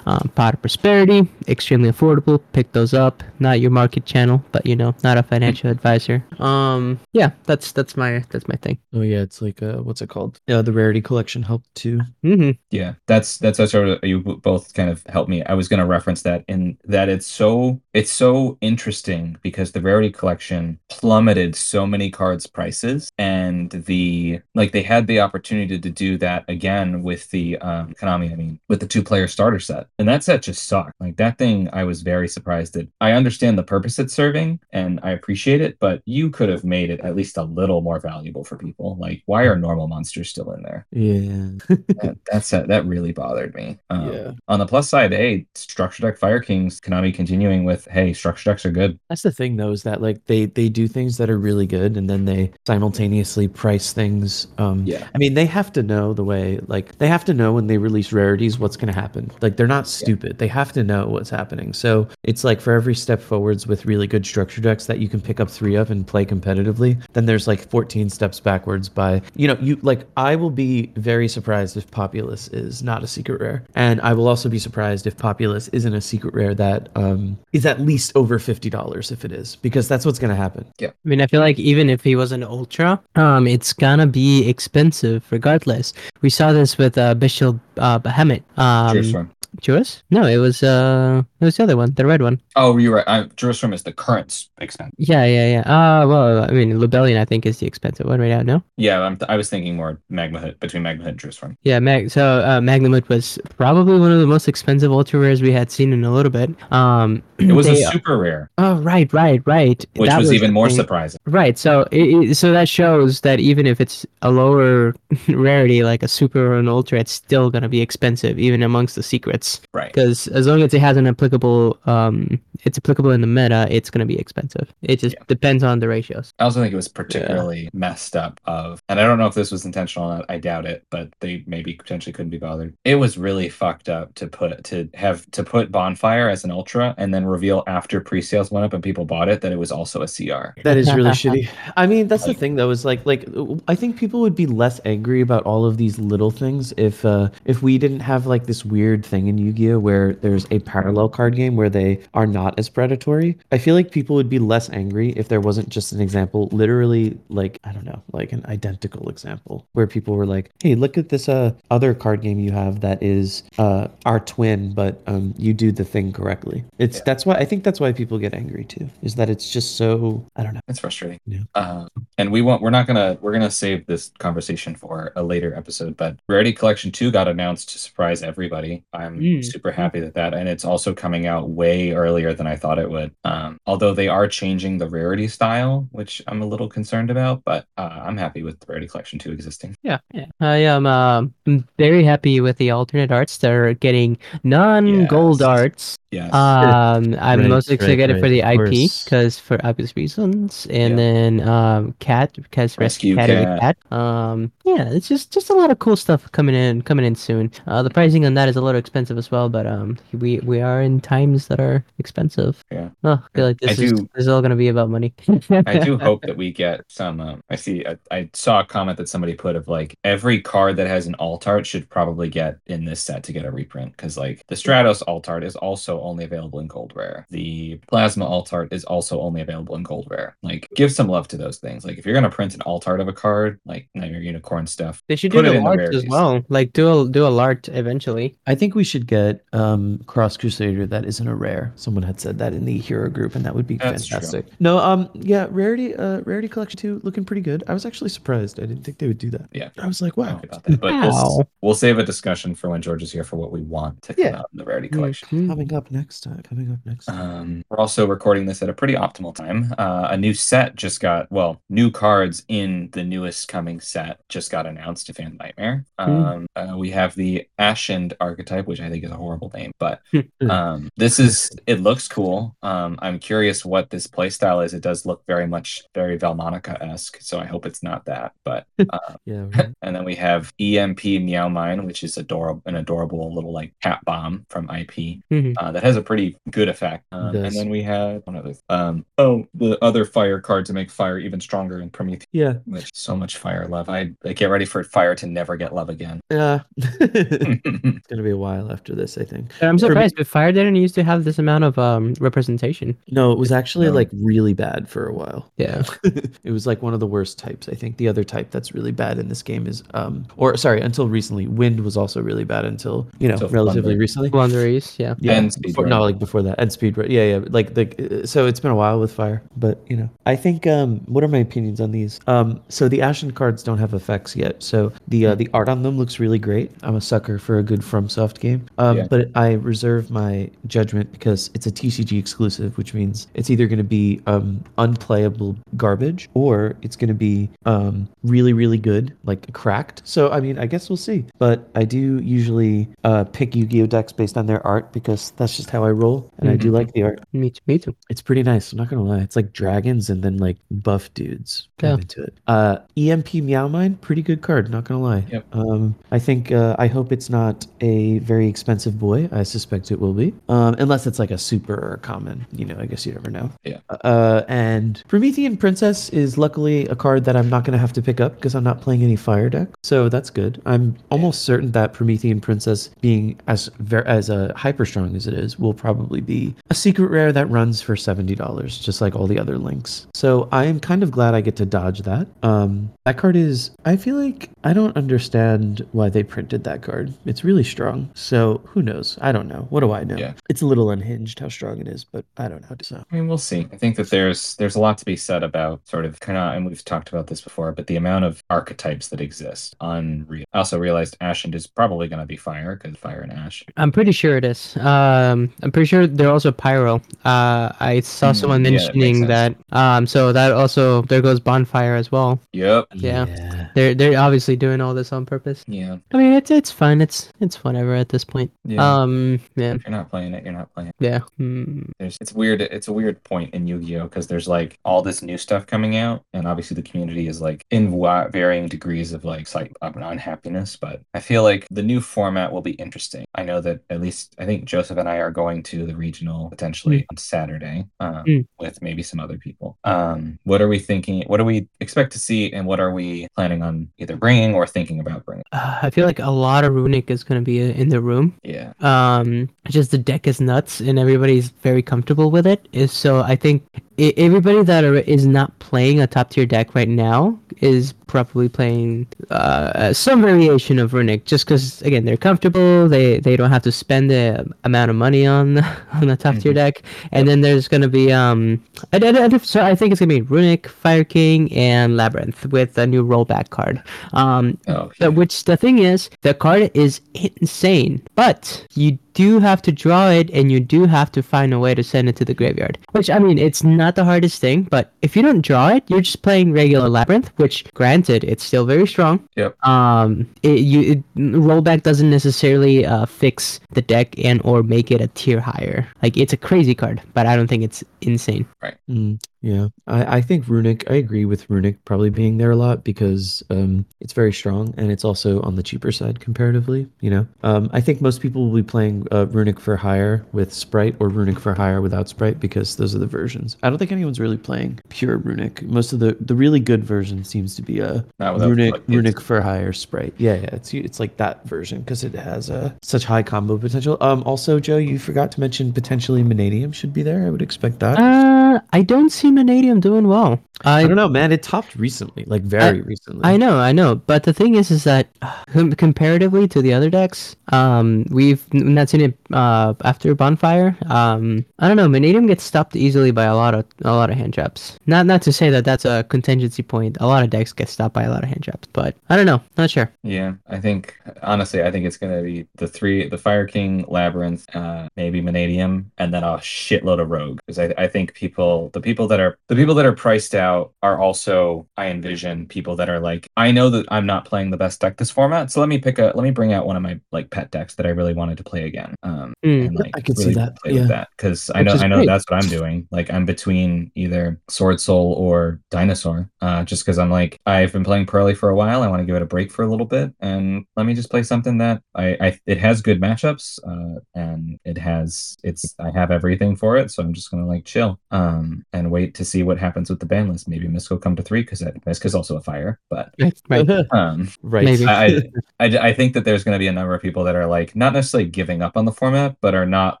Um, 0.06 0.30
Pot 0.34 0.54
of 0.54 0.60
Prosperity, 0.60 1.26
extremely 1.48 1.90
affordable. 1.90 2.40
Pick 2.52 2.72
those 2.72 2.92
up. 2.94 3.22
Not 3.38 3.60
your 3.60 3.70
market 3.70 4.04
channel, 4.04 4.44
but 4.52 4.66
you 4.66 4.76
know, 4.76 4.94
not 5.02 5.16
a 5.18 5.22
financial 5.22 5.70
advisor. 5.70 6.24
Um, 6.38 7.00
yeah, 7.12 7.30
that's 7.44 7.72
that's 7.72 7.96
my 7.96 8.24
that's 8.30 8.46
my 8.48 8.56
thing. 8.56 8.78
Oh 8.92 9.00
yeah, 9.00 9.20
it's 9.20 9.40
like 9.40 9.62
uh, 9.62 9.78
what's 9.78 10.02
it 10.02 10.08
called? 10.08 10.40
Yeah, 10.46 10.62
the 10.62 10.72
rarity 10.72 11.00
collection 11.00 11.42
helped 11.42 11.74
too. 11.74 12.00
hmm 12.22 12.50
Yeah, 12.70 12.94
that's 13.06 13.38
that's 13.38 13.58
what 13.58 13.70
sort 13.70 13.88
of 13.88 13.98
you 14.04 14.20
both 14.20 14.74
kind 14.74 14.90
of 14.90 15.02
helped 15.08 15.30
me. 15.30 15.42
I 15.44 15.54
was 15.54 15.68
going 15.68 15.80
to 15.80 15.86
reference 15.86 16.22
that 16.22 16.44
in 16.48 16.78
that 16.84 17.08
it's 17.08 17.26
so 17.26 17.80
it's 17.92 18.12
so 18.12 18.58
interesting 18.60 19.36
because 19.42 19.72
the 19.72 19.80
rarity 19.80 20.10
collection 20.10 20.78
plummeted 20.88 21.54
so 21.56 21.86
many 21.86 22.10
cards 22.10 22.46
prices, 22.46 23.10
and 23.18 23.70
the 23.70 24.40
like 24.54 24.72
they 24.72 24.82
had 24.82 25.06
the 25.06 25.20
opportunity 25.20 25.78
to 25.78 25.90
do 25.90 26.18
that 26.18 26.44
again 26.48 27.02
with 27.02 27.30
the 27.30 27.58
um, 27.58 27.94
Konami. 27.94 28.32
I 28.32 28.36
mean, 28.36 28.60
with 28.68 28.80
the 28.80 28.86
two 28.86 29.02
player 29.02 29.28
starter 29.28 29.60
set, 29.60 29.86
and 29.98 30.08
that 30.08 30.24
set 30.24 30.42
just 30.42 30.66
sucked. 30.66 30.94
Like 31.00 31.16
that 31.16 31.38
thing, 31.38 31.68
I 31.72 31.84
was 31.84 32.02
very 32.02 32.28
surprised 32.28 32.74
that. 32.74 32.88
I 33.00 33.12
understand 33.12 33.58
the 33.58 33.62
purpose 33.62 33.98
it's 33.98 34.14
serving, 34.14 34.60
and 34.72 35.00
I 35.02 35.10
appreciate 35.12 35.60
it, 35.60 35.78
but 35.80 36.02
you 36.06 36.30
could 36.30 36.48
have 36.48 36.64
made 36.64 36.90
it 36.90 37.00
at 37.00 37.16
least 37.16 37.36
a 37.36 37.42
little 37.42 37.80
more 37.80 38.00
valuable 38.00 38.44
for 38.44 38.56
people. 38.56 38.96
Like, 38.98 39.22
why 39.26 39.44
are 39.44 39.56
normal 39.56 39.88
monsters 39.88 40.30
still 40.30 40.52
in 40.52 40.62
there? 40.62 40.86
Yeah. 40.90 41.50
that, 41.68 42.16
that's 42.30 42.50
that 42.50 42.86
really 42.86 43.12
bothered 43.12 43.54
me. 43.54 43.78
Um, 43.90 44.12
Yeah. 44.12 44.32
On 44.48 44.58
the 44.58 44.66
plus 44.66 44.88
side, 44.88 45.12
hey, 45.12 45.46
structure 45.54 46.02
deck 46.02 46.18
Fire 46.18 46.40
Kings, 46.40 46.80
Konami 46.80 47.12
continuing 47.14 47.64
with, 47.64 47.86
hey, 47.90 48.12
structure 48.12 48.50
decks 48.50 48.64
are 48.66 48.70
good. 48.72 48.98
That's 49.08 49.22
the 49.22 49.32
thing 49.32 49.56
though, 49.56 49.70
is 49.72 49.82
that 49.84 50.00
like 50.02 50.24
they 50.26 50.46
they 50.46 50.68
do 50.68 50.88
things 50.88 51.16
that 51.18 51.30
are 51.30 51.38
really 51.38 51.66
good 51.66 51.96
and 51.96 52.08
then 52.08 52.24
they 52.24 52.52
simultaneously 52.66 53.48
price 53.48 53.92
things. 53.92 54.48
Um 54.58 54.84
Yeah. 54.86 55.06
I 55.14 55.18
mean 55.18 55.34
they 55.34 55.46
have 55.46 55.72
to 55.74 55.82
know 55.82 56.12
the 56.14 56.24
way 56.24 56.60
like 56.66 56.98
they 56.98 57.08
have 57.08 57.24
to 57.26 57.34
know 57.34 57.52
when 57.52 57.66
they 57.66 57.78
release 57.78 58.12
rarities 58.12 58.58
what's 58.58 58.76
gonna 58.76 58.92
happen. 58.94 59.30
Like 59.40 59.56
they're 59.56 59.66
not 59.66 59.83
stupid. 59.86 60.38
They 60.38 60.48
have 60.48 60.72
to 60.72 60.84
know 60.84 61.06
what's 61.06 61.30
happening. 61.30 61.72
So 61.72 62.08
it's 62.22 62.44
like 62.44 62.60
for 62.60 62.72
every 62.72 62.94
step 62.94 63.20
forwards 63.20 63.66
with 63.66 63.86
really 63.86 64.06
good 64.06 64.26
structure 64.26 64.60
decks 64.60 64.86
that 64.86 64.98
you 64.98 65.08
can 65.08 65.20
pick 65.20 65.40
up 65.40 65.50
three 65.50 65.74
of 65.74 65.90
and 65.90 66.06
play 66.06 66.24
competitively, 66.24 67.02
then 67.12 67.26
there's 67.26 67.46
like 67.46 67.68
14 67.70 68.10
steps 68.10 68.40
backwards 68.40 68.88
by 68.88 69.22
you 69.36 69.48
know, 69.48 69.56
you 69.60 69.76
like 69.82 70.06
I 70.16 70.36
will 70.36 70.50
be 70.50 70.92
very 70.96 71.28
surprised 71.28 71.76
if 71.76 71.90
Populous 71.90 72.48
is 72.48 72.82
not 72.82 73.02
a 73.02 73.06
secret 73.06 73.40
rare. 73.40 73.64
And 73.74 74.00
I 74.00 74.12
will 74.12 74.28
also 74.28 74.48
be 74.48 74.58
surprised 74.58 75.06
if 75.06 75.16
Populous 75.16 75.68
isn't 75.68 75.94
a 75.94 76.00
secret 76.00 76.34
rare 76.34 76.54
that 76.54 76.88
um 76.96 77.38
is 77.52 77.66
at 77.66 77.80
least 77.80 78.12
over 78.14 78.38
fifty 78.38 78.70
dollars 78.70 79.10
if 79.10 79.24
it 79.24 79.32
is, 79.32 79.56
because 79.56 79.88
that's 79.88 80.04
what's 80.04 80.18
gonna 80.18 80.36
happen. 80.36 80.66
Yeah. 80.78 80.88
I 80.88 81.08
mean, 81.08 81.20
I 81.20 81.26
feel 81.26 81.40
like 81.40 81.58
even 81.58 81.90
if 81.90 82.02
he 82.02 82.16
was 82.16 82.32
an 82.32 82.42
ultra, 82.42 83.00
um, 83.16 83.46
it's 83.46 83.72
gonna 83.72 84.06
be 84.06 84.48
expensive 84.48 85.24
regardless. 85.30 85.92
We 86.20 86.30
saw 86.30 86.52
this 86.52 86.78
with 86.78 86.96
uh, 86.98 87.14
Bishop 87.14 87.58
uh, 87.78 87.98
Bahamut. 87.98 88.42
Um, 88.56 89.30
Jerusalem. 89.60 90.02
No, 90.10 90.24
it 90.26 90.36
was 90.38 90.62
uh, 90.62 91.22
it 91.40 91.44
was 91.44 91.56
the 91.56 91.62
other 91.64 91.76
one, 91.76 91.92
the 91.94 92.06
red 92.06 92.22
one. 92.22 92.40
Oh, 92.56 92.76
you're 92.78 92.96
right. 92.96 93.04
I, 93.08 93.22
Jerusalem 93.36 93.72
is 93.72 93.82
the 93.82 93.92
current 93.92 94.46
expense. 94.60 94.94
Yeah, 94.98 95.24
yeah, 95.24 95.46
yeah. 95.52 95.60
Uh, 95.62 96.06
well, 96.06 96.44
I 96.44 96.48
mean, 96.52 96.78
Lebellion, 96.78 97.18
I 97.20 97.24
think, 97.24 97.46
is 97.46 97.58
the 97.58 97.66
expensive 97.66 98.06
one 98.06 98.20
right 98.20 98.28
now. 98.30 98.42
No. 98.42 98.62
Yeah, 98.76 99.00
I'm 99.00 99.18
I 99.28 99.36
was 99.36 99.48
thinking 99.50 99.76
more 99.76 100.00
Magnamut 100.10 100.58
between 100.60 100.82
Magnamut 100.82 101.06
and 101.06 101.18
Jerusalem. 101.18 101.56
Yeah, 101.62 101.78
Mag. 101.78 102.10
So 102.10 102.40
uh, 102.40 102.60
Magnamut 102.60 103.08
was 103.08 103.38
probably 103.56 103.98
one 103.98 104.12
of 104.12 104.20
the 104.20 104.26
most 104.26 104.48
expensive 104.48 104.90
ultra 104.92 105.20
rares 105.20 105.42
we 105.42 105.52
had 105.52 105.70
seen 105.70 105.92
in 105.92 106.04
a 106.04 106.12
little 106.12 106.30
bit. 106.32 106.50
Um, 106.72 107.22
It 107.38 107.52
was 107.52 107.66
they- 107.66 107.82
a 107.82 107.90
super 107.90 108.18
rare, 108.18 108.50
Oh, 108.58 108.76
right, 108.80 109.12
right, 109.12 109.42
right. 109.46 109.84
which 109.96 110.08
That 110.10 110.18
was, 110.18 110.32
even 110.32 110.52
more 110.52 110.68
thing. 110.68 110.76
surprising. 110.76 111.20
Right. 111.26 111.58
So 111.58 111.82
it, 111.90 112.30
it, 112.30 112.34
so 112.36 112.52
that 112.52 112.68
shows 112.68 113.20
that 113.22 113.40
even 113.40 113.66
if 113.66 113.80
it's 113.80 114.06
a 114.22 114.30
lower 114.30 114.94
rarity, 115.28 115.82
like 115.84 116.02
a 116.02 116.08
super 116.08 116.54
or 116.54 116.58
an 116.58 116.68
ultra, 116.68 116.98
it's 117.00 117.12
still 117.12 117.50
gonna 117.50 117.68
be 117.68 117.80
expensive, 117.80 118.38
even 118.38 118.62
amongst 118.62 118.94
the 118.94 119.02
secrets. 119.02 119.43
Right. 119.72 119.92
Because 119.92 120.26
as 120.28 120.46
long 120.46 120.62
as 120.62 120.72
it 120.74 120.80
has 120.80 120.96
an 120.96 121.06
applicable 121.06 121.24
applicable 121.24 121.78
um 121.86 122.40
it's 122.64 122.78
applicable 122.78 123.10
in 123.10 123.20
the 123.20 123.26
meta, 123.26 123.66
it's 123.70 123.90
gonna 123.90 124.06
be 124.06 124.18
expensive. 124.18 124.72
It 124.82 124.98
just 125.00 125.16
Yeah. 125.16 125.24
depends 125.26 125.62
on 125.62 125.80
the 125.80 125.88
ratios. 125.88 126.32
I 126.38 126.44
also 126.44 126.60
think 126.62 126.72
it 126.72 126.76
was 126.76 126.88
particularly 126.88 127.68
messed 127.74 128.16
up 128.16 128.40
of, 128.46 128.82
and 128.88 128.98
I 128.98 129.04
don't 129.04 129.18
know 129.18 129.26
if 129.26 129.34
this 129.34 129.50
was 129.50 129.64
intentional. 129.66 130.08
or 130.10 130.16
not, 130.18 130.24
I 130.30 130.38
doubt 130.38 130.64
it, 130.64 130.84
but 130.90 131.08
they 131.20 131.44
maybe 131.46 131.74
potentially 131.74 132.12
couldn't 132.12 132.30
be 132.30 132.38
bothered. 132.38 132.74
It 132.84 132.94
was 132.96 133.18
really 133.18 133.48
fucked 133.48 133.88
up 133.88 134.14
to 134.14 134.26
put 134.26 134.64
to 134.64 134.88
have 134.94 135.30
to 135.32 135.44
put 135.44 135.70
bonfire 135.70 136.28
as 136.30 136.42
an 136.44 136.50
ultra 136.50 136.94
and 136.96 137.12
then 137.12 137.24
reveal 137.26 137.64
after 137.66 138.00
pre-sales 138.00 138.50
went 138.50 138.64
up 138.64 138.72
and 138.72 138.82
people 138.82 139.04
bought 139.04 139.28
it 139.28 139.40
that 139.42 139.52
it 139.52 139.58
was 139.58 139.70
also 139.72 140.00
a 140.02 140.06
CR. 140.08 140.54
That 140.64 140.76
is 140.78 140.92
really 140.94 141.10
shitty. 141.22 141.48
I 141.76 141.86
mean, 141.86 142.08
that's 142.08 142.24
the 142.24 142.34
thing 142.34 142.54
though. 142.56 142.70
Is 142.70 142.84
like, 142.84 143.04
like 143.04 143.26
I 143.68 143.74
think 143.74 143.96
people 143.96 144.20
would 144.20 144.34
be 144.34 144.46
less 144.46 144.80
angry 144.84 145.20
about 145.20 145.42
all 145.44 145.64
of 145.66 145.76
these 145.76 145.98
little 145.98 146.30
things 146.30 146.72
if, 146.76 147.04
uh, 147.04 147.28
if 147.44 147.62
we 147.62 147.76
didn't 147.78 148.00
have 148.00 148.26
like 148.26 148.46
this 148.46 148.64
weird 148.64 149.04
thing 149.04 149.28
in 149.38 149.44
Yu-Gi-Oh 149.46 149.78
where 149.78 150.14
there's 150.14 150.46
a 150.50 150.58
parallel 150.60 151.08
card 151.08 151.34
game 151.36 151.56
where 151.56 151.68
they 151.70 152.00
are 152.14 152.26
not 152.26 152.58
as 152.58 152.68
predatory. 152.68 153.36
I 153.52 153.58
feel 153.58 153.74
like 153.74 153.90
people 153.90 154.16
would 154.16 154.28
be 154.28 154.38
less 154.38 154.70
angry 154.70 155.10
if 155.12 155.28
there 155.28 155.40
wasn't 155.40 155.68
just 155.68 155.92
an 155.92 156.00
example, 156.00 156.48
literally 156.52 157.18
like 157.28 157.58
I 157.64 157.72
don't 157.72 157.84
know, 157.84 158.02
like 158.12 158.32
an 158.32 158.44
identical 158.46 159.08
example 159.08 159.66
where 159.72 159.86
people 159.86 160.14
were 160.14 160.26
like, 160.26 160.50
"Hey, 160.62 160.74
look 160.74 160.96
at 160.98 161.08
this 161.08 161.28
uh 161.28 161.52
other 161.70 161.94
card 161.94 162.22
game 162.22 162.38
you 162.38 162.52
have 162.52 162.80
that 162.80 163.02
is 163.02 163.42
uh 163.58 163.88
our 164.06 164.20
twin, 164.20 164.72
but 164.74 165.00
um 165.06 165.34
you 165.36 165.52
do 165.54 165.72
the 165.72 165.84
thing 165.84 166.12
correctly." 166.12 166.64
It's 166.78 166.98
Yeah. 166.98 167.02
that's 167.06 167.26
why 167.26 167.34
I 167.34 167.44
think 167.44 167.64
that's 167.64 167.80
why 167.80 167.92
people 167.92 168.18
get 168.18 168.34
angry 168.34 168.64
too. 168.64 168.88
Is 169.02 169.14
that 169.16 169.28
it's 169.30 169.50
just 169.50 169.76
so 169.76 170.24
I 170.36 170.42
don't 170.42 170.54
know. 170.54 170.60
It's 170.68 170.80
frustrating. 170.80 171.20
Yeah. 171.26 171.40
Uh, 171.54 171.86
and 172.18 172.30
we 172.30 172.42
won't. 172.42 172.62
We're 172.62 172.70
not 172.70 172.86
gonna. 172.86 173.18
We're 173.20 173.32
gonna 173.32 173.50
save 173.50 173.86
this 173.86 174.10
conversation 174.18 174.74
for 174.74 175.12
a 175.16 175.22
later 175.22 175.54
episode. 175.54 175.96
But 175.96 176.16
Rarity 176.28 176.52
Collection 176.52 176.90
Two 176.92 177.10
got 177.10 177.28
announced 177.28 177.70
to 177.70 177.78
surprise 177.78 178.22
everybody. 178.22 178.82
I'm 178.92 179.20
Mm. 179.24 179.44
super 179.44 179.72
happy 179.72 180.00
that 180.00 180.14
that, 180.14 180.34
and 180.34 180.48
it's 180.48 180.64
also 180.64 180.92
coming 180.94 181.26
out 181.26 181.48
way 181.50 181.92
earlier 181.92 182.34
than 182.34 182.46
I 182.46 182.56
thought 182.56 182.78
it 182.78 182.90
would. 182.90 183.14
Um, 183.24 183.58
although 183.66 183.94
they 183.94 184.08
are 184.08 184.28
changing 184.28 184.76
the 184.78 184.88
rarity 184.88 185.28
style, 185.28 185.88
which 185.92 186.20
I'm 186.28 186.42
a 186.42 186.46
little 186.46 186.68
concerned 186.68 187.10
about. 187.10 187.42
But 187.44 187.66
uh, 187.78 188.00
I'm 188.04 188.16
happy 188.18 188.42
with 188.42 188.60
the 188.60 188.66
Rarity 188.68 188.86
Collection 188.88 189.18
Two 189.18 189.32
existing. 189.32 189.74
Yeah, 189.82 189.98
yeah. 190.12 190.26
I 190.40 190.56
am 190.56 190.86
um 190.86 191.34
I'm 191.46 191.66
very 191.78 192.04
happy 192.04 192.40
with 192.40 192.58
the 192.58 192.70
alternate 192.70 193.10
arts 193.12 193.38
that 193.38 193.50
are 193.50 193.72
getting 193.74 194.18
non-gold 194.42 195.40
Yes. 195.40 195.48
arts. 195.48 195.98
Yes. 196.10 196.32
Um, 196.32 197.16
I'm 197.20 197.40
Right, 197.40 197.48
most 197.48 197.68
right, 197.68 197.74
excited 197.74 198.20
for 198.20 198.28
the 198.28 198.42
IP 198.42 198.88
because 199.04 199.38
for 199.38 199.58
obvious 199.66 199.96
reasons, 199.96 200.66
and 200.70 200.90
Yeah. 200.90 200.96
then 200.96 201.40
um, 201.48 201.92
Cat 201.98 202.32
because 202.34 202.78
Rescue 202.78 203.16
Rescue 203.16 203.16
Cat, 203.16 203.60
Cat. 203.60 203.76
Cat. 203.90 203.92
Um, 203.98 204.52
yeah, 204.64 204.90
it's 204.92 205.08
just 205.08 205.32
just 205.32 205.50
a 205.50 205.54
lot 205.54 205.70
of 205.70 205.78
cool 205.80 205.96
stuff 205.96 206.30
coming 206.32 206.54
in 206.54 206.82
coming 206.82 207.04
in 207.04 207.14
soon. 207.16 207.50
Uh, 207.66 207.82
the 207.82 207.90
pricing 207.90 208.24
on 208.24 208.34
that 208.34 208.48
is 208.48 208.56
a 208.56 208.60
little 208.60 208.78
expensive 208.78 209.13
as 209.18 209.30
well, 209.30 209.48
but 209.48 209.66
um, 209.66 209.98
we 210.12 210.40
we 210.40 210.60
are 210.60 210.80
in 210.82 211.00
times 211.00 211.48
that 211.48 211.60
are 211.60 211.84
expensive. 211.98 212.64
Yeah. 212.70 212.90
Oh, 213.02 213.12
I 213.12 213.36
feel 213.36 213.46
like 213.46 213.58
I 213.62 213.66
this 213.66 213.78
is 213.78 213.92
do- 213.92 214.08
this 214.14 214.22
is 214.22 214.28
all 214.28 214.42
gonna 214.42 214.56
be 214.56 214.68
about 214.68 214.90
money. 214.90 215.14
I 215.50 215.78
do 215.78 215.98
hope 216.08 216.22
that 216.22 216.36
we 216.36 216.52
get 216.52 216.82
some. 216.88 217.20
Um, 217.20 217.42
I 217.50 217.56
see. 217.56 217.84
I, 217.86 217.96
I 218.10 218.30
saw 218.32 218.60
a 218.60 218.64
comment 218.64 218.98
that 218.98 219.08
somebody 219.08 219.34
put 219.34 219.56
of 219.56 219.68
like 219.68 219.96
every 220.04 220.40
card 220.40 220.76
that 220.76 220.86
has 220.86 221.06
an 221.06 221.14
alt 221.18 221.46
art 221.46 221.66
should 221.66 221.88
probably 221.88 222.28
get 222.28 222.58
in 222.66 222.84
this 222.84 223.00
set 223.00 223.22
to 223.24 223.32
get 223.32 223.44
a 223.44 223.50
reprint 223.50 223.96
because 223.96 224.16
like 224.16 224.44
the 224.48 224.54
Stratos 224.54 225.02
alt 225.06 225.28
art 225.28 225.44
is 225.44 225.56
also 225.56 226.00
only 226.00 226.24
available 226.24 226.60
in 226.60 226.66
gold 226.66 226.92
rare. 226.94 227.26
The 227.30 227.78
Plasma 227.88 228.26
alt 228.26 228.52
art 228.52 228.72
is 228.72 228.84
also 228.84 229.20
only 229.20 229.40
available 229.40 229.76
in 229.76 229.82
gold 229.82 230.06
rare. 230.10 230.36
Like, 230.42 230.68
give 230.74 230.92
some 230.92 231.08
love 231.08 231.28
to 231.28 231.36
those 231.36 231.58
things. 231.58 231.84
Like, 231.84 231.98
if 231.98 232.06
you're 232.06 232.14
gonna 232.14 232.30
print 232.30 232.54
an 232.54 232.62
alt 232.62 232.88
art 232.88 233.00
of 233.00 233.08
a 233.08 233.12
card, 233.12 233.60
like 233.64 233.88
Nightmare 233.94 234.22
Unicorn 234.22 234.66
stuff, 234.66 235.02
They 235.08 235.16
should 235.16 235.32
do 235.32 235.38
Put 235.38 235.46
it 235.46 235.50
the 235.50 235.56
in 235.58 235.64
the 235.64 235.96
as 235.96 236.04
well. 236.06 236.42
Like 236.48 236.72
do 236.72 237.02
a 237.02 237.08
do 237.08 237.26
a 237.26 237.28
lart 237.28 237.68
eventually. 237.68 238.36
I 238.46 238.54
think 238.54 238.74
we 238.74 238.84
should 238.84 239.03
get 239.06 239.44
um, 239.52 240.00
Cross 240.06 240.38
Crusader 240.38 240.86
that 240.86 241.04
isn't 241.04 241.26
a 241.28 241.34
rare. 241.34 241.72
Someone 241.76 242.02
had 242.02 242.20
said 242.20 242.38
that 242.38 242.52
in 242.52 242.64
the 242.64 242.78
hero 242.78 243.08
group, 243.08 243.34
and 243.34 243.44
that 243.44 243.54
would 243.54 243.66
be 243.66 243.76
That's 243.76 244.06
true. 244.06 244.16
fantastic. 244.16 244.46
No, 244.60 244.78
um, 244.78 245.08
yeah, 245.14 245.46
Rarity, 245.50 245.94
uh, 245.94 246.20
Rarity 246.20 246.48
Collection 246.48 246.78
Two 246.78 247.00
looking 247.04 247.24
pretty 247.24 247.42
good. 247.42 247.62
I 247.68 247.74
was 247.74 247.84
actually 247.86 248.10
surprised. 248.10 248.58
I 248.60 248.66
didn't 248.66 248.84
think 248.84 248.98
they 248.98 249.06
would 249.06 249.18
do 249.18 249.30
that. 249.30 249.48
Yeah. 249.52 249.70
I 249.78 249.86
was 249.86 250.00
like, 250.02 250.16
wow. 250.16 250.40
About 250.42 250.64
that. 250.64 250.80
But 250.80 250.92
we'll, 250.92 251.10
Wow. 251.10 251.44
we'll 251.62 251.74
save 251.74 251.98
a 251.98 252.04
discussion 252.04 252.54
for 252.54 252.68
when 252.70 252.82
George 252.82 253.02
is 253.02 253.12
here 253.12 253.24
for 253.24 253.36
what 253.36 253.52
we 253.52 253.62
want 253.62 254.02
to 254.02 254.14
come 254.14 254.24
Yeah. 254.24 254.38
out 254.38 254.46
in 254.52 254.58
the 254.58 254.64
Rarity 254.64 254.88
collection. 254.88 255.28
Mhm. 255.28 255.48
Coming 255.48 255.74
up 255.74 255.90
next 255.90 256.20
time. 256.20 256.40
Coming 256.42 256.72
up 256.72 256.78
next 256.84 257.06
time. 257.06 257.20
Um, 257.20 257.64
we're 257.70 257.78
also 257.78 258.06
recording 258.06 258.46
this 258.46 258.62
at 258.62 258.68
a 258.68 258.72
pretty 258.74 258.94
optimal 258.94 259.34
time. 259.34 259.72
Uh, 259.78 260.08
a 260.10 260.16
new 260.16 260.34
set 260.34 260.76
just 260.76 261.00
got, 261.00 261.30
well, 261.30 261.60
new 261.68 261.90
cards 261.90 262.44
in 262.48 262.88
the 262.92 263.04
newest 263.04 263.48
coming 263.48 263.80
set 263.80 264.20
just 264.28 264.50
got 264.50 264.66
announced 264.66 265.06
to 265.06 265.14
Phantom 265.14 265.36
Nightmare. 265.38 265.84
Um, 265.98 266.46
uh, 266.56 266.74
we 266.76 266.90
have 266.90 267.14
the 267.14 267.46
Ashened 267.58 268.12
archetype, 268.20 268.66
which 268.66 268.80
I 268.80 268.88
think 268.94 269.04
is 269.04 269.10
a 269.10 269.16
horrible 269.16 269.50
name, 269.54 269.72
but 269.78 270.00
um, 270.48 270.88
this 270.96 271.18
is, 271.18 271.50
it 271.66 271.80
looks 271.80 272.06
cool. 272.08 272.54
Um, 272.62 272.96
I'm 273.02 273.18
curious 273.18 273.64
what 273.64 273.90
this 273.90 274.06
playstyle 274.06 274.64
is. 274.64 274.72
It 274.72 274.82
does 274.82 275.04
look 275.04 275.22
very 275.26 275.46
much 275.46 275.82
very 275.94 276.16
Valmonica 276.18 276.80
esque, 276.80 277.18
so 277.20 277.40
I 277.40 277.44
hope 277.44 277.66
it's 277.66 277.82
not 277.82 278.04
that. 278.04 278.32
But, 278.44 278.66
uh, 278.78 279.14
yeah. 279.24 279.46
Right. 279.54 279.68
and 279.82 279.96
then 279.96 280.04
we 280.04 280.14
have 280.14 280.52
EMP 280.60 281.04
Meow 281.04 281.48
Mine, 281.48 281.84
which 281.86 282.04
is 282.04 282.16
adorable, 282.16 282.62
an 282.66 282.76
adorable 282.76 283.34
little 283.34 283.52
like 283.52 283.72
cat 283.82 284.00
bomb 284.04 284.46
from 284.48 284.70
IP 284.70 284.94
Mhm. 285.30 285.54
uh, 285.58 285.72
that 285.72 285.82
has 285.82 285.96
a 285.96 286.02
pretty 286.02 286.36
good 286.50 286.68
effect. 286.68 287.04
Um, 287.12 287.34
and 287.34 287.54
then 287.54 287.68
we 287.68 287.82
have 287.82 288.22
one 288.24 288.36
other. 288.36 288.54
Um, 288.68 289.04
oh, 289.18 289.46
the 289.54 289.76
other 289.82 290.04
fire 290.04 290.40
card 290.40 290.66
to 290.66 290.72
make 290.72 290.90
fire 290.90 291.18
even 291.18 291.40
stronger 291.40 291.80
in 291.80 291.90
Prometheus. 291.90 292.28
yeah. 292.32 292.54
Which 292.66 292.90
so 292.94 293.16
much 293.16 293.38
fire 293.38 293.66
love. 293.66 293.88
I, 293.88 294.12
I 294.24 294.32
get 294.34 294.50
ready 294.50 294.64
for 294.64 294.84
fire 294.84 295.14
to 295.16 295.26
never 295.26 295.56
get 295.56 295.74
love 295.74 295.88
again. 295.88 296.20
Yeah. 296.30 296.60
it's 296.76 298.06
gonna 298.08 298.22
be 298.22 298.30
a 298.30 298.36
while 298.36 298.70
after 298.70 298.83
this, 298.92 299.16
I 299.16 299.24
think. 299.24 299.52
I'm 299.62 299.78
surprised, 299.78 300.16
but 300.16 300.26
Fire 300.26 300.52
didn't 300.52 300.76
used 300.76 300.94
to 300.96 301.04
have 301.04 301.24
this 301.24 301.38
amount 301.38 301.64
of 301.64 301.78
um 301.78 302.14
representation. 302.20 302.96
No, 303.10 303.32
it 303.32 303.38
was 303.38 303.52
actually 303.52 303.86
No. 303.86 303.92
like 303.92 304.10
really 304.12 304.52
bad 304.54 304.88
for 304.88 305.06
a 305.06 305.12
while. 305.14 305.50
Yeah. 305.56 305.84
it 306.44 306.50
was 306.50 306.66
like 306.66 306.82
one 306.82 306.92
of 306.94 307.00
the 307.00 307.06
worst 307.06 307.38
types. 307.38 307.68
I 307.68 307.74
think 307.74 307.96
the 307.96 308.08
other 308.08 308.24
type 308.24 308.50
that's 308.50 308.74
really 308.74 308.92
bad 308.92 309.18
in 309.18 309.28
this 309.28 309.42
game 309.42 309.66
is 309.66 309.82
um 309.94 310.26
or 310.36 310.56
sorry, 310.56 310.80
until 310.80 311.08
recently, 311.08 311.46
wind 311.46 311.80
was 311.80 311.96
also 311.96 312.20
really 312.20 312.44
bad 312.44 312.64
until, 312.64 313.06
you 313.18 313.28
know, 313.28 313.34
Until 313.34 313.48
relatively 313.50 313.82
Thunder. 313.92 313.98
recently. 314.00 314.30
Wanderers, 314.30 314.96
yeah. 314.98 315.14
Yeah, 315.20 315.32
And 315.38 315.54
before, 315.62 315.86
no, 315.86 316.00
like 316.02 316.18
before 316.18 316.42
that, 316.42 316.56
and 316.58 316.72
speed. 316.72 316.96
Yeah, 316.96 317.24
yeah. 317.24 317.40
Like 317.48 317.74
the 317.74 318.22
so 318.26 318.46
it's 318.46 318.60
been 318.60 318.70
a 318.70 318.76
while 318.76 318.98
with 319.00 319.12
fire, 319.12 319.42
but 319.56 319.78
you 319.88 319.96
know, 319.96 320.08
I 320.26 320.36
think 320.36 320.66
um, 320.66 320.98
what 321.06 321.22
are 321.24 321.28
my 321.28 321.38
opinions 321.38 321.80
on 321.80 321.90
these? 321.92 322.20
Um, 322.26 322.60
so 322.68 322.88
the 322.88 323.00
Ashen 323.02 323.30
cards 323.32 323.62
don't 323.62 323.78
have 323.78 323.94
effects 323.94 324.34
yet, 324.36 324.62
so 324.62 324.92
the 325.08 325.26
uh, 325.26 325.34
the 325.34 325.48
art 325.54 325.68
on 325.68 325.82
them 325.82 325.96
looks 325.98 326.18
really 326.18 326.38
great. 326.38 326.70
I'm 326.82 326.96
a 326.96 327.00
sucker 327.00 327.38
for 327.38 327.58
a 327.58 327.62
good 327.62 327.80
FromSoft 327.80 328.38
game, 328.40 328.66
um, 328.78 328.98
Yeah. 328.98 329.06
but 329.08 329.28
I 329.34 329.52
reserve 329.52 330.10
my 330.10 330.50
judgment 330.66 331.12
because 331.12 331.50
it's 331.54 331.66
a 331.66 331.70
TCG 331.70 332.18
exclusive, 332.18 332.76
which 332.78 332.94
means 332.94 333.28
it's 333.34 333.50
either 333.50 333.66
going 333.66 333.78
to 333.78 333.84
be 333.84 334.20
um, 334.26 334.62
unplayable 334.78 335.56
garbage 335.76 336.28
or 336.34 336.74
it's 336.82 336.96
going 336.96 337.08
to 337.08 337.14
be 337.14 337.48
um, 337.66 338.08
really 338.22 338.52
really 338.52 338.78
good, 338.78 339.14
like 339.24 339.52
cracked. 339.52 340.02
So 340.04 340.30
I 340.30 340.40
mean, 340.40 340.58
I 340.58 340.66
guess 340.66 340.88
we'll 340.88 340.96
see. 340.96 341.24
But 341.38 341.68
I 341.74 341.84
do 341.84 342.18
usually 342.20 342.88
uh, 343.04 343.24
pick 343.24 343.54
Yu-Gi-Oh 343.56 343.86
decks 343.86 344.12
based 344.12 344.36
on 344.36 344.46
their 344.46 344.64
art 344.66 344.92
because 344.92 345.32
that's 345.36 345.56
just 345.56 345.70
how 345.70 345.84
I 345.84 345.90
roll, 345.90 346.30
and 346.38 346.50
I 346.50 346.56
do 346.56 346.70
Mhm. 346.70 346.74
like 346.74 346.92
the 346.92 347.02
art. 347.02 347.20
Me 347.32 347.50
too. 347.50 347.60
Me 347.66 347.78
too. 347.78 347.94
It's 348.10 348.22
pretty 348.22 348.42
nice. 348.42 348.72
I'm 348.72 348.78
not 348.78 348.88
gonna 348.88 349.02
lie. 349.02 349.18
It's 349.20 349.36
like 349.36 349.52
dragons 349.52 350.10
and 350.10 350.22
then 350.22 350.38
like 350.38 350.56
buff 350.70 351.12
dudes. 351.14 351.68
Yeah. 351.82 351.94
into 351.94 352.22
it. 352.22 352.34
Uh, 352.46 352.78
EMP 352.96 353.34
Meow 353.42 353.68
Mine, 353.68 353.96
pretty 353.96 354.22
good 354.22 354.40
card. 354.40 354.70
Not 354.70 354.84
gonna 354.84 355.02
lie. 355.02 355.24
Yep. 355.30 355.44
Um, 355.52 355.94
I 356.10 356.18
think 356.18 356.50
uh, 356.50 356.74
I 356.78 356.86
hope 356.86 357.12
it's 357.12 357.28
not 357.28 357.66
a 357.82 358.20
very 358.20 358.48
expensive 358.54 359.00
boy. 359.00 359.28
I 359.32 359.42
suspect 359.42 359.90
it 359.90 359.98
will 359.98 360.12
be. 360.12 360.32
Um, 360.48 360.76
unless 360.78 361.08
it's 361.08 361.18
like 361.18 361.32
a 361.32 361.38
super 361.38 361.98
common. 362.02 362.46
You 362.52 362.66
know, 362.66 362.76
I 362.78 362.86
guess 362.86 363.04
you 363.04 363.12
never 363.12 363.30
know. 363.30 363.50
Yeah. 363.64 363.80
Uh, 363.90 364.42
and 364.46 365.02
Promethean 365.08 365.56
Princess 365.56 366.08
is 366.10 366.38
luckily 366.38 366.86
a 366.86 366.94
card 366.94 367.24
that 367.24 367.36
I'm 367.36 367.50
not 367.50 367.64
gonna 367.64 367.82
have 367.86 367.92
to 367.94 368.02
pick 368.02 368.20
up 368.20 368.36
because 368.36 368.54
I'm 368.54 368.62
not 368.62 368.80
playing 368.80 369.02
any 369.02 369.16
fire 369.16 369.50
deck. 369.50 369.68
So 369.82 370.08
that's 370.08 370.30
good. 370.30 370.62
I'm 370.66 370.96
almost 371.10 371.42
certain 371.42 371.72
that 371.72 371.92
Promethean 371.92 372.40
Princess, 372.40 372.90
being 373.00 373.26
as 373.48 373.70
ver- 373.80 374.08
as 374.18 374.30
uh, 374.30 374.52
hyper 374.54 374.86
strong 374.86 375.16
as 375.16 375.26
it 375.26 375.34
is, 375.34 375.58
will 375.58 375.74
probably 375.74 376.20
be 376.20 376.54
a 376.70 376.74
secret 376.74 377.10
rare 377.10 377.32
that 377.32 377.50
runs 377.50 377.82
for 377.82 377.96
seventy 377.96 378.36
dollars, 378.36 378.78
just 378.78 379.00
like 379.00 379.16
all 379.16 379.26
the 379.26 379.40
other 379.40 379.58
links. 379.58 380.06
So 380.14 380.48
I 380.52 380.64
am 380.66 380.78
kind 380.78 381.02
of 381.02 381.10
glad 381.10 381.34
I 381.34 381.40
get 381.40 381.56
to 381.56 381.66
dodge 381.66 382.00
that. 382.02 382.28
Um, 382.44 382.92
that 383.04 383.16
card 383.18 383.36
is. 383.36 383.70
I 383.84 383.96
feel 383.96 384.16
like 384.16 384.48
I 384.62 384.72
don't 384.78 384.96
understand 384.96 385.84
why 385.92 386.08
they 386.08 386.22
printed 386.22 386.62
that 386.64 386.82
card. 386.82 387.12
It's 387.24 387.42
really 387.48 387.64
strong. 387.64 388.10
So 388.14 388.38
who 388.68 388.82
knows? 388.82 389.18
I 389.20 389.32
don't 389.32 389.48
know. 389.48 389.66
What 389.70 389.80
do 389.80 389.92
I 389.92 390.04
know? 390.04 390.16
Yeah. 390.16 390.32
It's 390.48 390.62
a 390.62 390.66
little 390.66 390.90
unhinged 390.90 391.38
how 391.40 391.48
strong 391.48 391.80
it 391.80 391.88
is, 391.88 392.04
but 392.04 392.24
I 392.36 392.48
don't 392.48 392.62
know. 392.62 392.76
So 392.82 393.02
I 393.10 393.14
mean, 393.14 393.26
we'll 393.28 393.38
see. 393.38 393.66
I 393.72 393.76
think 393.76 393.96
that 393.96 394.10
there's 394.10 394.54
there's 394.56 394.76
a 394.76 394.80
lot 394.80 394.98
to 394.98 395.04
be 395.04 395.16
said 395.16 395.42
about 395.42 395.80
sort 395.86 396.04
of 396.04 396.20
kind 396.20 396.36
of, 396.38 396.54
and 396.56 396.66
we've 396.66 396.84
talked 396.84 397.08
about 397.08 397.26
this 397.26 397.40
before, 397.40 397.72
but 397.72 397.86
the 397.86 397.96
amount 397.96 398.24
of 398.24 398.42
archetypes 398.50 399.08
that 399.08 399.20
exist. 399.20 399.74
Unreal. 399.80 400.44
I 400.52 400.58
also 400.58 400.78
realized 400.78 401.16
Ashen 401.20 401.54
is 401.54 401.66
probably 401.66 402.08
going 402.08 402.20
to 402.20 402.26
be 402.26 402.36
fire 402.36 402.76
because 402.76 402.96
fire 402.96 403.20
and 403.20 403.32
ash. 403.32 403.64
I'm 403.76 403.92
pretty 403.92 404.12
sure 404.12 404.36
it 404.36 404.44
is. 404.44 404.76
Um, 404.78 405.52
I'm 405.62 405.72
pretty 405.72 405.86
sure 405.86 406.06
they're 406.06 406.30
also 406.30 406.52
pyro. 406.52 406.96
Uh, 407.24 407.72
I 407.80 408.00
saw 408.04 408.32
Hmm, 408.32 408.34
someone 408.34 408.64
yeah, 408.64 408.70
that 408.70 408.72
makes 408.72 408.94
mentioning 408.94 409.26
sense. 409.26 409.28
that. 409.28 409.76
Um, 409.76 410.06
so 410.06 410.32
that 410.32 410.52
also 410.52 411.02
there 411.02 411.22
goes 411.22 411.40
bonfire 411.40 411.94
as 411.96 412.10
well. 412.12 412.40
Yep. 412.52 412.86
Yeah. 412.94 413.26
yeah. 413.28 413.53
They're 413.74 413.94
they're 413.94 414.18
obviously 414.18 414.56
doing 414.56 414.80
all 414.80 414.94
this 414.94 415.12
on 415.12 415.26
purpose. 415.26 415.64
Yeah. 415.66 415.96
I 416.12 416.16
mean, 416.16 416.32
it's 416.32 416.50
it's 416.50 416.70
fun. 416.70 417.00
It's 417.00 417.30
it's 417.40 417.62
whatever 417.64 417.94
at 417.94 418.08
this 418.08 418.24
point. 418.24 418.50
Yeah. 418.64 418.80
Um, 419.02 419.40
yeah. 419.56 419.74
if 419.74 419.82
you're 419.84 419.90
not 419.90 420.10
playing 420.10 420.34
it, 420.34 420.44
you're 420.44 420.52
not 420.52 420.72
playing. 420.74 420.88
it. 420.90 420.94
Yeah. 420.98 421.20
Hmm. 421.36 421.82
There's 421.98 422.16
it's 422.20 422.32
weird. 422.32 422.60
It's 422.62 422.88
a 422.88 422.92
weird 422.92 423.22
point 423.24 423.52
in 423.54 423.66
Yu-Gi-Oh 423.66 424.04
because 424.04 424.26
there's 424.26 424.48
like 424.48 424.78
all 424.84 425.02
this 425.02 425.22
new 425.22 425.36
stuff 425.38 425.66
coming 425.66 425.96
out, 425.96 426.22
and 426.32 426.46
obviously 426.46 426.74
the 426.74 426.82
community 426.82 427.28
is 427.28 427.40
like 427.40 427.64
in 427.70 427.90
varying 428.30 428.68
degrees 428.68 429.12
of 429.12 429.24
like 429.24 429.52
like 429.54 429.72
of 429.82 429.96
unhappiness. 429.96 430.76
But 430.76 431.02
I 431.14 431.20
feel 431.20 431.42
like 431.42 431.66
the 431.70 431.82
new 431.82 432.00
format 432.00 432.52
will 432.52 432.62
be 432.62 432.72
interesting. 432.72 433.24
I 433.34 433.42
know 433.42 433.60
that 433.60 433.80
at 433.90 434.00
least 434.00 434.34
I 434.38 434.46
think 434.46 434.64
Joseph 434.64 434.98
and 434.98 435.08
I 435.08 435.16
are 435.16 435.30
going 435.30 435.62
to 435.64 435.86
the 435.86 435.96
regional 435.96 436.48
potentially 436.50 437.06
on 437.10 437.16
Saturday 437.16 437.86
um, 438.00 438.24
Mm. 438.24 438.46
with 438.58 438.80
maybe 438.80 439.02
some 439.02 439.20
other 439.20 439.36
people. 439.36 439.76
Um, 439.84 440.38
what 440.44 440.62
are 440.62 440.68
we 440.68 440.78
thinking? 440.78 441.24
What 441.26 441.38
do 441.38 441.44
we 441.44 441.68
expect 441.80 442.12
to 442.12 442.18
see, 442.18 442.52
and 442.52 442.66
what 442.66 442.80
are 442.80 442.92
we 442.92 443.26
planning 443.36 443.62
on 443.64 443.88
either 443.98 444.16
bringing 444.16 444.54
or 444.54 444.66
thinking 444.66 445.00
about 445.00 445.24
bringing? 445.24 445.44
Uh, 445.52 445.78
I 445.82 445.90
feel 445.90 446.06
like 446.06 446.18
a 446.20 446.30
lot 446.30 446.64
of 446.64 446.72
runick 446.72 447.10
is 447.10 447.24
going 447.24 447.40
to 447.40 447.44
be 447.44 447.58
in 447.60 447.88
the 447.88 448.00
room. 448.00 448.34
Yeah. 448.44 448.72
um 448.80 449.48
just 449.68 449.90
the 449.90 449.98
deck 449.98 450.26
is 450.26 450.40
nuts 450.40 450.80
and 450.80 450.98
everybody's 450.98 451.48
very 451.48 451.82
comfortable 451.82 452.30
with 452.30 452.46
it 452.46 452.68
is 452.72 452.92
so 452.92 453.20
i 453.22 453.34
think 453.34 453.62
everybody 453.98 454.62
that 454.62 454.84
are, 454.84 454.96
is 454.96 455.26
not 455.26 455.56
playing 455.60 456.00
a 456.00 456.06
top 456.06 456.30
tier 456.30 456.46
deck 456.46 456.74
right 456.74 456.88
now 456.88 457.38
is 457.58 457.92
probably 458.06 458.48
playing 458.48 459.06
uh, 459.30 459.92
some 459.92 460.20
variation 460.20 460.78
of 460.78 460.92
runick 460.92 461.24
just 461.24 461.46
because 461.46 461.80
again 461.82 462.04
they're 462.04 462.16
comfortable 462.16 462.88
they 462.88 463.18
they 463.20 463.36
don't 463.36 463.50
have 463.50 463.62
to 463.62 463.72
spend 463.72 464.10
the 464.10 464.44
amount 464.64 464.90
of 464.90 464.96
money 464.96 465.26
on 465.26 465.58
on 465.94 466.10
a 466.10 466.16
top 466.16 466.36
tier 466.36 466.52
Mhm. 466.52 466.56
deck. 466.56 466.82
And 467.12 467.28
then 467.28 467.40
there's 467.40 467.68
gonna 467.68 467.88
be 467.88 468.12
um 468.12 468.62
I, 468.92 468.98
I, 468.98 469.24
I- 469.26 469.38
so 469.38 469.62
i 469.62 469.74
think 469.74 469.92
it's 469.92 470.00
gonna 470.00 470.20
be 470.20 470.22
runick 470.22 470.66
fire 470.66 471.04
king 471.04 471.52
and 471.52 471.94
labrynth 471.94 472.46
with 472.46 472.76
a 472.78 472.86
new 472.86 473.04
rollback 473.04 473.50
card. 473.50 473.82
Um 474.12 474.58
Oh, 474.68 474.90
but 474.98 475.12
which 475.12 475.44
the 475.44 475.56
thing 475.56 475.78
is, 475.78 476.10
the 476.22 476.34
card 476.34 476.70
is 476.74 477.00
insane, 477.14 478.02
but 478.16 478.66
you 478.74 478.98
do 479.14 479.38
have 479.38 479.62
to 479.62 479.72
draw 479.72 480.10
it 480.10 480.30
and 480.30 480.52
you 480.52 480.60
do 480.60 480.84
have 480.84 481.10
to 481.12 481.22
find 481.22 481.54
a 481.54 481.58
way 481.58 481.74
to 481.74 481.82
send 481.82 482.08
it 482.08 482.16
to 482.16 482.24
the 482.24 482.34
graveyard. 482.34 482.78
Which 482.92 483.08
I 483.08 483.18
mean, 483.18 483.38
it's 483.38 483.64
not 483.64 483.94
the 483.94 484.04
hardest 484.04 484.40
thing, 484.40 484.64
but 484.64 484.92
if 485.02 485.16
you 485.16 485.22
don't 485.22 485.40
draw 485.40 485.68
it, 485.68 485.84
you're 485.88 486.00
just 486.00 486.22
playing 486.22 486.52
regular 486.52 486.88
labrynth. 486.88 487.28
Which, 487.36 487.64
granted, 487.74 488.24
it's 488.24 488.44
still 488.44 488.66
very 488.66 488.86
strong. 488.86 489.26
Yep. 489.36 489.56
Um, 489.66 490.28
it, 490.42 490.60
you 490.60 490.80
it, 490.92 491.16
rollback 491.16 491.82
doesn't 491.82 492.10
necessarily 492.10 492.84
uh, 492.84 493.06
fix 493.06 493.60
the 493.70 493.82
deck 493.82 494.18
and 494.18 494.40
or 494.44 494.62
make 494.62 494.90
it 494.90 495.00
a 495.00 495.08
tier 495.08 495.40
higher. 495.40 495.88
Like 496.02 496.16
it's 496.16 496.32
a 496.32 496.36
crazy 496.36 496.74
card, 496.74 497.00
but 497.14 497.26
I 497.26 497.36
don't 497.36 497.46
think 497.46 497.62
it's 497.62 497.82
insane. 498.00 498.46
Mm, 498.90 499.22
yeah, 499.44 499.68
I, 499.86 500.16
I 500.16 500.20
think 500.22 500.46
Runick. 500.46 500.90
I 500.90 500.94
agree 500.94 501.26
with 501.26 501.48
Runick 501.48 501.76
probably 501.84 502.08
being 502.08 502.38
there 502.38 502.50
a 502.50 502.56
lot 502.56 502.82
because 502.82 503.42
um, 503.50 503.84
it's 504.00 504.14
very 504.14 504.32
strong 504.32 504.72
and 504.78 504.90
it's 504.90 505.04
also 505.04 505.42
on 505.42 505.56
the 505.56 505.62
cheaper 505.62 505.92
side 505.92 506.18
comparatively. 506.18 506.88
You 507.00 507.10
know, 507.10 507.26
um, 507.42 507.68
I 507.74 507.82
think 507.82 508.00
most 508.00 508.22
people 508.22 508.48
will 508.48 508.56
be 508.56 508.62
playing 508.62 509.06
uh, 509.10 509.26
Runick 509.26 509.60
Fur 509.60 509.76
Hire 509.76 510.24
with 510.32 510.50
Sprite 510.50 510.96
or 510.98 511.10
Runick 511.10 511.38
Fur 511.38 511.52
Hire 511.52 511.82
without 511.82 512.08
Sprite 512.08 512.40
because 512.40 512.76
those 512.76 512.94
are 512.94 512.98
the 512.98 513.06
versions. 513.06 513.58
I 513.62 513.68
don't 513.68 513.78
think 513.78 513.92
anyone's 513.92 514.18
really 514.18 514.38
playing 514.38 514.80
pure 514.88 515.18
Runick. 515.18 515.60
Most 515.64 515.92
of 515.92 515.98
the 515.98 516.16
the 516.20 516.34
really 516.34 516.60
good 516.60 516.82
version 516.82 517.22
seems 517.22 517.54
to 517.56 517.62
be 517.62 517.80
a 517.80 518.02
Runick 518.20 518.72
like, 518.72 518.86
Runick 518.86 519.20
Fur 519.20 519.42
Hire 519.42 519.74
Sprite. 519.74 520.14
Yeah, 520.16 520.36
yeah, 520.36 520.54
it's 520.54 520.72
it's 520.72 520.98
like 520.98 521.18
that 521.18 521.46
version 521.46 521.80
because 521.80 522.02
it 522.02 522.14
has 522.14 522.48
uh, 522.48 522.72
such 522.80 523.04
high 523.04 523.22
combo 523.22 523.58
potential. 523.58 523.98
Um, 524.00 524.22
also, 524.22 524.58
Joe, 524.58 524.78
you 524.78 524.98
forgot 524.98 525.30
to 525.32 525.40
mention 525.40 525.70
potentially 525.70 526.22
Mannadium 526.22 526.72
should 526.72 526.94
be 526.94 527.02
there. 527.02 527.26
I 527.26 527.30
would 527.30 527.42
expect 527.42 527.80
that. 527.80 527.98
Uh, 527.98 528.60
I 528.72 528.80
don't 528.80 529.10
see 529.10 529.33
Mannadium 529.34 529.80
doing 529.80 530.08
well. 530.08 530.40
I 530.64 530.86
don't 530.86 530.96
know, 530.96 531.08
man. 531.08 531.32
It 531.32 531.42
topped 531.42 531.74
recently, 531.74 532.24
like 532.26 532.42
very 532.42 532.80
recently. 532.80 533.22
I 533.24 533.36
know, 533.36 533.58
I 533.58 533.72
know, 533.72 533.96
but 533.96 534.22
the 534.22 534.32
thing 534.32 534.54
is, 534.54 534.70
is 534.70 534.84
that 534.84 535.08
comparatively 535.76 536.46
to 536.48 536.62
the 536.62 536.72
other 536.72 536.90
decks, 536.90 537.34
um, 537.52 538.06
we've 538.10 538.42
not 538.54 538.88
seen 538.88 539.00
it 539.00 539.18
uh, 539.32 539.74
after 539.84 540.14
Bonfire. 540.14 540.76
Um, 540.86 541.44
I 541.58 541.66
don't 541.68 541.76
know, 541.76 541.88
Mannadium 541.88 542.28
gets 542.28 542.44
stopped 542.44 542.76
easily 542.76 543.10
by 543.10 543.24
a 543.24 543.34
lot 543.34 543.54
of 543.54 543.66
a 543.82 543.92
lot 543.92 544.10
of 544.10 544.16
hand 544.16 544.32
traps. 544.32 544.78
Not 544.86 545.06
not 545.06 545.22
to 545.22 545.32
say 545.32 545.50
that 545.50 545.64
that's 545.64 545.84
a 545.84 546.04
contingency 546.04 546.62
point. 546.62 546.96
A 547.00 547.06
lot 547.06 547.24
of 547.24 547.30
decks 547.30 547.52
get 547.52 547.68
stopped 547.68 547.94
by 547.94 548.04
a 548.04 548.10
lot 548.10 548.22
of 548.22 548.28
hand 548.28 548.44
traps, 548.44 548.68
but 548.72 548.96
I 549.08 549.16
don't 549.16 549.26
know, 549.26 549.42
not 549.58 549.70
sure. 549.70 549.90
Yeah, 550.02 550.34
I 550.48 550.60
think 550.60 550.96
honestly, 551.22 551.62
I 551.62 551.70
think 551.72 551.84
it's 551.84 551.96
gonna 551.96 552.22
be 552.22 552.46
the 552.56 552.68
three: 552.68 553.08
the 553.08 553.18
Fire 553.18 553.46
King, 553.46 553.84
Labrynth, 553.86 554.46
uh, 554.54 554.88
maybe 554.96 555.20
Mannadium, 555.20 555.86
and 555.98 556.14
then 556.14 556.22
a 556.22 556.36
shitload 556.36 557.00
of 557.00 557.10
Rogue. 557.10 557.40
Because 557.44 557.58
I, 557.58 557.74
I 557.76 557.88
think 557.88 558.14
people, 558.14 558.70
the 558.70 558.80
people 558.80 559.08
that 559.08 559.13
are 559.20 559.38
the 559.48 559.54
people 559.56 559.74
that 559.76 559.86
are 559.86 559.92
priced 559.92 560.34
out 560.34 560.72
are 560.82 560.98
also 560.98 561.66
I 561.76 561.86
envision 561.88 562.46
people 562.46 562.76
that 562.76 562.88
are 562.88 563.00
like, 563.00 563.26
I 563.36 563.50
know 563.52 563.70
that 563.70 563.86
I'm 563.90 564.06
not 564.06 564.24
playing 564.24 564.50
the 564.50 564.56
best 564.56 564.80
deck 564.80 564.96
this 564.96 565.10
format, 565.10 565.50
so 565.50 565.60
let 565.60 565.68
me 565.68 565.78
pick 565.78 565.98
a, 565.98 566.12
let 566.14 566.22
me 566.22 566.30
bring 566.30 566.52
out 566.52 566.66
one 566.66 566.76
of 566.76 566.82
my 566.82 567.00
like 567.12 567.30
pet 567.30 567.50
decks 567.50 567.74
that 567.76 567.86
I 567.86 567.90
really 567.90 568.14
wanted 568.14 568.38
to 568.38 568.44
play 568.44 568.64
again. 568.64 568.94
Um, 569.02 569.34
Mm. 569.44 569.66
and 569.66 569.76
like 569.76 569.90
I 569.94 570.00
could 570.00 570.16
see 570.16 570.32
that, 570.34 570.56
play 570.56 570.72
yeah. 570.72 570.80
with 570.80 570.88
that 570.88 571.08
because 571.16 571.50
I 571.54 571.62
know 571.62 571.72
I 571.74 571.86
know 571.86 571.96
great. 571.96 572.06
that's 572.06 572.24
what 572.30 572.42
I'm 572.42 572.48
doing. 572.48 572.88
Like 572.90 573.12
I'm 573.12 573.26
between 573.26 573.92
either 573.94 574.40
Swordsoul 574.50 574.94
or 575.18 575.60
Dinosaur, 575.70 576.30
uh, 576.40 576.64
just 576.64 576.82
because 576.82 576.98
I'm 576.98 577.10
like 577.10 577.38
I've 577.44 577.72
been 577.72 577.84
playing 577.84 578.06
Purrely 578.06 578.34
for 578.34 578.48
a 578.48 578.56
while. 578.56 578.82
I 578.82 578.88
want 578.88 579.00
to 579.00 579.04
give 579.06 579.16
it 579.16 579.22
a 579.22 579.26
break 579.26 579.52
for 579.52 579.62
a 579.64 579.68
little 579.68 579.84
bit, 579.86 580.12
and 580.20 580.64
let 580.76 580.86
me 580.86 580.94
just 580.94 581.10
play 581.10 581.22
something 581.22 581.58
that 581.58 581.82
I, 581.94 582.16
I 582.20 582.38
it 582.46 582.56
has 582.58 582.80
good 582.80 583.02
matchups, 583.02 583.58
uh, 583.68 584.00
and 584.14 584.58
it 584.64 584.78
has 584.78 585.36
it's 585.44 585.74
I 585.78 585.90
have 585.90 586.10
everything 586.10 586.56
for 586.56 586.78
it, 586.78 586.90
so 586.90 587.02
I'm 587.02 587.12
just 587.12 587.30
gonna 587.30 587.46
like 587.46 587.66
chill, 587.66 588.00
um, 588.10 588.64
and 588.72 588.90
wait 588.90 589.03
to 589.10 589.24
see 589.24 589.42
what 589.42 589.58
happens 589.58 589.90
with 589.90 590.00
the 590.00 590.06
ban 590.06 590.28
list. 590.28 590.48
Maybe 590.48 590.66
Misk 590.66 590.90
will 590.90 590.98
come 590.98 591.16
to 591.16 591.22
three 591.22 591.42
because 591.42 591.62
Misk 591.62 592.04
is 592.04 592.14
also 592.14 592.36
a 592.36 592.40
fire, 592.40 592.78
but 592.90 593.14
Right, 593.20 593.40
right. 593.48 593.86
um, 593.92 594.30
right. 594.42 594.64
Maybe. 594.64 594.86
I, 594.86 595.06
I, 595.60 595.66
I, 595.66 595.88
I 595.88 595.92
think 595.92 596.14
that 596.14 596.24
there's 596.24 596.44
going 596.44 596.54
to 596.54 596.58
be 596.58 596.66
a 596.66 596.72
number 596.72 596.94
of 596.94 597.02
people 597.02 597.24
that 597.24 597.36
are 597.36 597.46
like 597.46 597.74
not 597.76 597.92
necessarily 597.92 598.28
giving 598.28 598.62
up 598.62 598.76
on 598.76 598.84
the 598.84 598.92
format, 598.92 599.36
but 599.40 599.54
are 599.54 599.66
not, 599.66 600.00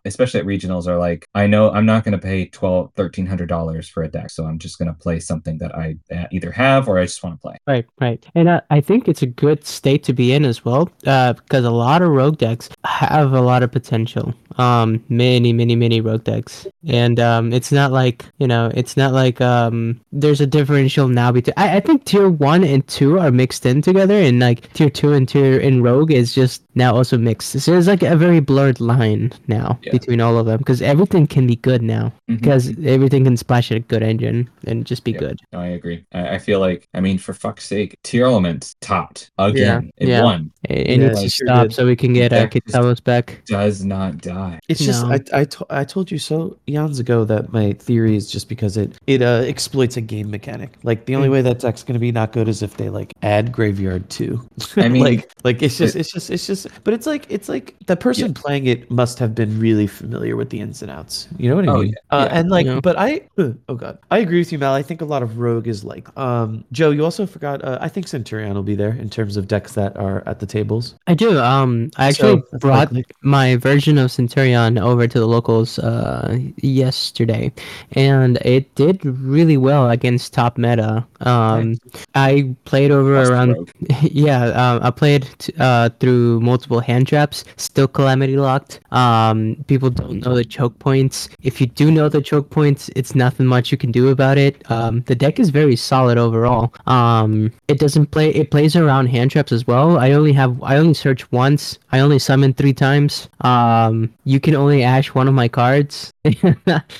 especially 0.04 0.40
at 0.40 0.46
regionals, 0.46 0.86
are 0.86 0.98
like, 0.98 1.26
I 1.34 1.46
know 1.46 1.70
I'm 1.70 1.86
not 1.86 2.04
going 2.04 2.12
to 2.12 2.18
pay 2.18 2.46
twelve, 2.46 2.92
thirteen 2.96 3.26
hundred 3.26 3.48
dollars 3.48 3.88
for 3.88 4.02
a 4.02 4.08
deck, 4.08 4.30
so 4.30 4.44
I'm 4.44 4.58
just 4.58 4.78
going 4.78 4.88
to 4.88 4.94
play 4.94 5.20
something 5.20 5.58
that 5.58 5.74
I 5.74 5.96
uh, 6.14 6.26
either 6.30 6.50
have 6.52 6.88
or 6.88 6.98
I 6.98 7.04
just 7.04 7.22
want 7.22 7.36
to 7.36 7.40
play. 7.40 7.56
Right, 7.66 7.86
right. 8.00 8.24
And 8.34 8.48
uh, 8.48 8.60
I 8.70 8.80
think 8.80 9.08
it's 9.08 9.22
a 9.22 9.26
good 9.26 9.64
state 9.66 10.02
to 10.04 10.12
be 10.12 10.32
in 10.32 10.44
as 10.44 10.64
well, 10.64 10.90
uh, 11.06 11.34
because 11.34 11.64
a 11.64 11.70
lot 11.70 12.02
of 12.02 12.08
rogue 12.10 12.38
decks 12.38 12.68
have 12.84 13.32
a 13.32 13.40
lot 13.40 13.62
of 13.62 13.72
potential. 13.72 14.34
Um, 14.56 15.02
many, 15.08 15.52
many, 15.52 15.74
many 15.74 16.00
rogue 16.00 16.24
decks, 16.24 16.66
and 16.86 17.18
um, 17.18 17.52
it's 17.52 17.72
not 17.72 17.90
like 17.92 18.24
you 18.38 18.46
know, 18.46 18.70
it's 18.74 18.96
not 18.96 19.12
like 19.12 19.40
um, 19.40 20.00
there's 20.12 20.40
a 20.40 20.46
differential 20.46 21.08
now 21.08 21.32
between. 21.32 21.54
I, 21.56 21.76
I 21.76 21.80
think 21.80 22.04
tier 22.04 22.28
one 22.30 22.62
and 22.64 22.86
two 22.86 23.18
are 23.18 23.30
mixed 23.32 23.66
in 23.66 23.82
together, 23.82 24.14
and 24.14 24.38
like 24.40 24.72
tier 24.74 24.90
two 24.90 25.12
and 25.12 25.28
tier 25.28 25.58
in 25.58 25.82
rogue 25.82 26.12
is 26.12 26.34
just 26.34 26.62
now 26.76 26.94
also 26.94 27.16
mixed. 27.18 27.58
So 27.60 27.70
there's 27.72 27.86
like 27.88 28.02
a 28.02 28.16
very 28.16 28.40
blurred 28.40 28.80
line 28.80 29.32
now 29.48 29.78
Yeah. 29.82 29.92
between 29.92 30.20
all 30.20 30.38
of 30.38 30.46
them 30.46 30.58
because 30.58 30.82
everything 30.82 31.26
can 31.26 31.46
be 31.46 31.56
good 31.56 31.82
now 31.82 32.12
because 32.26 32.68
everything 32.84 33.24
can 33.24 33.36
splash 33.36 33.70
a 33.70 33.80
good 33.80 34.02
engine 34.02 34.48
and 34.66 34.84
just 34.84 35.04
be 35.04 35.12
Yeah. 35.12 35.18
good. 35.18 35.40
No, 35.52 35.60
I 35.60 35.68
agree. 35.68 36.04
I, 36.12 36.34
I 36.34 36.38
feel 36.38 36.60
like, 36.60 36.88
I 36.94 37.00
mean, 37.00 37.18
for 37.18 37.32
fuck's 37.34 37.64
sake, 37.66 37.96
Tearlaments 38.02 38.74
topped 38.80 39.30
again. 39.38 39.90
It 39.96 40.08
yeah. 40.08 40.22
won. 40.22 40.52
It, 40.64 40.78
it 40.90 41.00
Yeah, 41.00 41.08
needs 41.08 41.22
to 41.22 41.30
stop 41.30 41.72
so 41.72 41.86
we 41.86 41.96
can 41.96 42.12
get 42.12 42.32
uh, 42.32 42.46
Kitkallos 42.48 43.02
back. 43.02 43.42
Does 43.46 43.84
not 43.84 44.18
die. 44.18 44.43
It's 44.68 44.80
just 44.80 45.04
I 45.04 45.20
I, 45.32 45.44
to, 45.44 45.66
I 45.70 45.84
told 45.84 46.10
you 46.10 46.18
so 46.18 46.56
eons 46.68 46.98
ago 46.98 47.24
that 47.24 47.52
my 47.52 47.72
theory 47.74 48.16
is 48.16 48.30
just 48.30 48.48
because 48.48 48.76
it 48.76 48.96
it 49.06 49.22
uh, 49.22 49.42
exploits 49.46 49.96
a 49.96 50.00
game 50.00 50.30
mechanic. 50.30 50.76
Like 50.82 51.06
the 51.06 51.14
only 51.16 51.28
Mm. 51.28 51.32
way 51.32 51.42
that 51.42 51.58
deck's 51.60 51.82
gonna 51.82 51.98
be 51.98 52.12
not 52.12 52.32
good 52.32 52.48
is 52.48 52.62
if 52.62 52.76
they 52.76 52.88
like 52.90 53.12
add 53.22 53.52
graveyard 53.52 54.08
too. 54.10 54.40
I 54.76 54.88
mean- 54.94 55.02
like 55.04 55.30
like 55.44 55.62
it's 55.62 55.76
just 55.78 55.96
it's 55.96 56.12
just 56.12 56.30
it's 56.30 56.46
just 56.46 56.66
but 56.84 56.94
it's 56.94 57.06
like 57.06 57.26
it's 57.28 57.48
like 57.48 57.74
the 57.86 57.96
person 57.96 58.34
playing 58.34 58.66
it 58.66 58.90
must 58.90 59.18
have 59.18 59.34
been 59.34 59.58
really 59.60 59.86
familiar 59.86 60.36
with 60.36 60.50
the 60.50 60.60
ins 60.60 60.82
and 60.82 60.90
outs. 60.90 61.28
You 61.38 61.48
know 61.50 61.56
what 61.56 61.68
I 61.68 61.72
Oh, 61.72 61.78
mean? 61.82 61.88
yeah, 61.88 61.94
Uh, 62.18 62.28
yeah. 62.30 62.38
and 62.38 62.50
like 62.50 62.66
Yeah. 62.66 62.80
but 62.80 62.96
I 62.98 63.22
oh 63.68 63.74
god 63.74 63.98
I 64.10 64.18
agree 64.18 64.38
with 64.38 64.52
you 64.52 64.58
Mal. 64.58 64.74
I 64.74 64.82
think 64.82 65.00
a 65.00 65.04
lot 65.04 65.22
of 65.22 65.38
rogue 65.38 65.66
is 65.68 65.84
like 65.84 66.06
um 66.18 66.64
Joe. 66.72 66.90
You 66.90 67.04
also 67.04 67.26
forgot. 67.26 67.62
Uh, 67.64 67.78
I 67.80 67.88
think 67.88 68.08
Centurion 68.08 68.54
will 68.54 68.62
be 68.62 68.74
there 68.74 68.94
in 68.94 69.08
terms 69.08 69.36
of 69.36 69.46
decks 69.48 69.72
that 69.74 69.96
are 69.96 70.22
at 70.26 70.38
the 70.40 70.46
tables. 70.46 70.94
I 71.06 71.14
do. 71.14 71.38
Um, 71.38 71.90
I 71.96 72.08
actually 72.08 72.42
So, 72.50 72.58
brought 72.58 72.92
likely. 72.92 73.04
my 73.22 73.56
version 73.56 73.98
of 73.98 74.10
Centurion 74.10 74.33
over 74.36 75.06
to 75.06 75.18
the 75.18 75.26
locals 75.26 75.78
uh, 75.78 76.38
yesterday, 76.56 77.52
and 77.92 78.38
it 78.38 78.74
did 78.74 79.04
really 79.04 79.56
well 79.56 79.90
against 79.90 80.32
top 80.32 80.58
meta. 80.58 81.06
Um, 81.20 81.78
I 82.14 82.54
played 82.64 82.90
over 82.90 83.22
around 83.22 83.72
yeah, 84.02 84.46
um, 84.46 84.80
I 84.82 84.90
played 84.90 85.28
t- 85.38 85.52
uh, 85.58 85.90
through 86.00 86.40
multiple 86.40 86.80
hand 86.80 87.06
traps, 87.06 87.44
still 87.56 87.88
calamity 87.88 88.36
locked. 88.36 88.80
Um, 88.92 89.56
people 89.66 89.90
don't 89.90 90.24
know 90.24 90.34
the 90.34 90.44
choke 90.44 90.78
points. 90.78 91.28
If 91.42 91.60
you 91.60 91.66
do 91.66 91.90
know 91.90 92.08
the 92.08 92.22
choke 92.22 92.50
points, 92.50 92.90
it's 92.96 93.14
nothing 93.14 93.46
much 93.46 93.72
you 93.72 93.78
can 93.78 93.92
do 93.92 94.08
about 94.08 94.38
it. 94.38 94.68
Um, 94.70 95.02
the 95.02 95.14
deck 95.14 95.38
is 95.38 95.50
very 95.50 95.76
solid 95.76 96.18
overall. 96.18 96.72
Um, 96.86 97.52
it 97.68 97.78
doesn't 97.78 98.10
play. 98.10 98.30
It 98.30 98.50
plays 98.50 98.76
around 98.76 99.06
hand 99.06 99.30
traps 99.30 99.52
as 99.52 99.66
well. 99.66 99.98
I 99.98 100.12
only 100.12 100.32
have. 100.32 100.62
I 100.62 100.76
only 100.76 100.94
search 100.94 101.30
once. 101.32 101.78
I 101.92 102.00
only 102.00 102.18
summon 102.18 102.52
three 102.54 102.72
times. 102.72 103.28
Um, 103.40 104.12
you 104.24 104.40
can 104.40 104.54
only 104.54 104.82
ash 104.82 105.14
one 105.14 105.28
of 105.28 105.34
my 105.34 105.48
cards. 105.48 106.12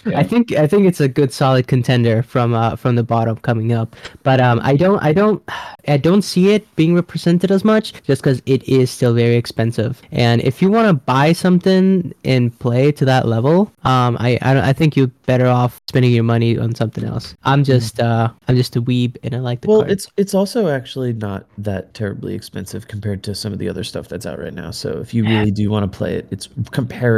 I 0.07 0.23
think 0.23 0.53
I 0.53 0.67
think 0.67 0.87
it's 0.87 1.01
a 1.01 1.09
good 1.09 1.33
solid 1.33 1.67
contender 1.67 2.23
from 2.23 2.55
uh 2.55 2.77
from 2.77 2.95
the 2.97 3.03
bottom 3.03 3.37
coming 3.39 3.73
up. 3.73 3.97
But 4.23 4.41
um 4.41 4.61
I 4.63 4.77
don't 4.77 5.03
I 5.03 5.13
don't 5.13 5.43
I 5.89 5.97
don't 5.99 6.23
see 6.23 6.51
it 6.55 6.65
being 6.77 6.95
represented 6.95 7.51
as 7.51 7.63
much 7.65 7.93
just 8.05 8.23
because 8.23 8.41
it 8.47 8.67
is 8.69 8.91
still 8.91 9.13
very 9.15 9.37
expensive. 9.37 10.01
And 10.13 10.41
if 10.43 10.63
you 10.63 10.71
want 10.71 10.89
to 10.89 10.95
buy 10.95 11.33
something 11.35 12.13
and 12.25 12.59
play 12.59 12.91
to 12.93 13.05
that 13.05 13.27
level, 13.27 13.73
um 13.85 14.17
I 14.21 14.39
I, 14.43 14.55
don't- 14.55 14.65
I 14.65 14.73
think 14.73 14.97
you're 14.97 15.11
better 15.27 15.47
off 15.47 15.81
spending 15.89 16.13
your 16.13 16.25
money 16.25 16.59
on 16.59 16.75
something 16.75 17.05
else. 17.05 17.35
I'm 17.45 17.65
just 17.65 18.01
uh 18.01 18.31
I'm 18.49 18.57
just 18.57 18.77
a 18.77 18.83
weeb 18.83 19.17
and 19.23 19.35
I 19.35 19.39
like 19.39 19.63
the 19.63 19.69
Well, 19.69 19.81
cards. 19.81 19.93
it's 19.93 20.09
it's 20.17 20.35
also 20.35 20.69
actually 20.69 21.13
not 21.15 21.47
that 21.59 21.95
terribly 21.95 22.35
expensive 22.35 22.89
compared 22.89 23.23
to 23.25 23.35
some 23.35 23.53
of 23.53 23.59
the 23.59 23.69
other 23.69 23.85
stuff 23.85 24.09
that's 24.09 24.27
out 24.27 24.39
right 24.39 24.55
now. 24.55 24.71
So 24.71 24.99
if 25.01 25.15
you 25.15 25.25
really 25.25 25.51
do 25.51 25.71
want 25.71 25.91
to 25.91 25.97
play 25.97 26.17
it, 26.17 26.27
it's 26.31 26.49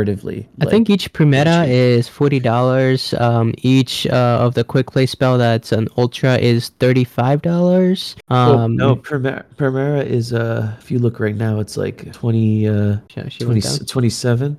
comparatively. 0.04 0.48
I 0.60 0.64
like- 0.64 0.70
think 0.70 0.90
each 0.90 1.12
Primera 1.12 1.66
is 1.68 2.08
forty 2.08 2.40
dollars. 2.40 3.14
Um, 3.14 3.54
each 3.62 4.06
uh, 4.06 4.38
of 4.40 4.54
the 4.54 4.64
quick 4.64 4.90
play 4.90 5.06
spell 5.06 5.38
that's 5.38 5.72
an 5.72 5.88
ultra 5.96 6.36
is 6.38 6.70
thirty 6.80 7.04
five 7.04 7.42
dollars. 7.42 8.16
Well, 8.30 8.58
Um, 8.58 8.76
no, 8.76 8.96
Primera, 8.96 9.44
Primera 9.56 10.04
is 10.04 10.32
uh 10.32 10.74
if 10.78 10.90
you 10.90 10.98
look 10.98 11.20
right 11.20 11.36
now, 11.36 11.60
it's 11.60 11.76
like 11.76 12.12
20 12.12 12.68
uh 12.68 12.96
yeah, 13.16 13.28
20, 13.38 13.60
27 13.86 14.58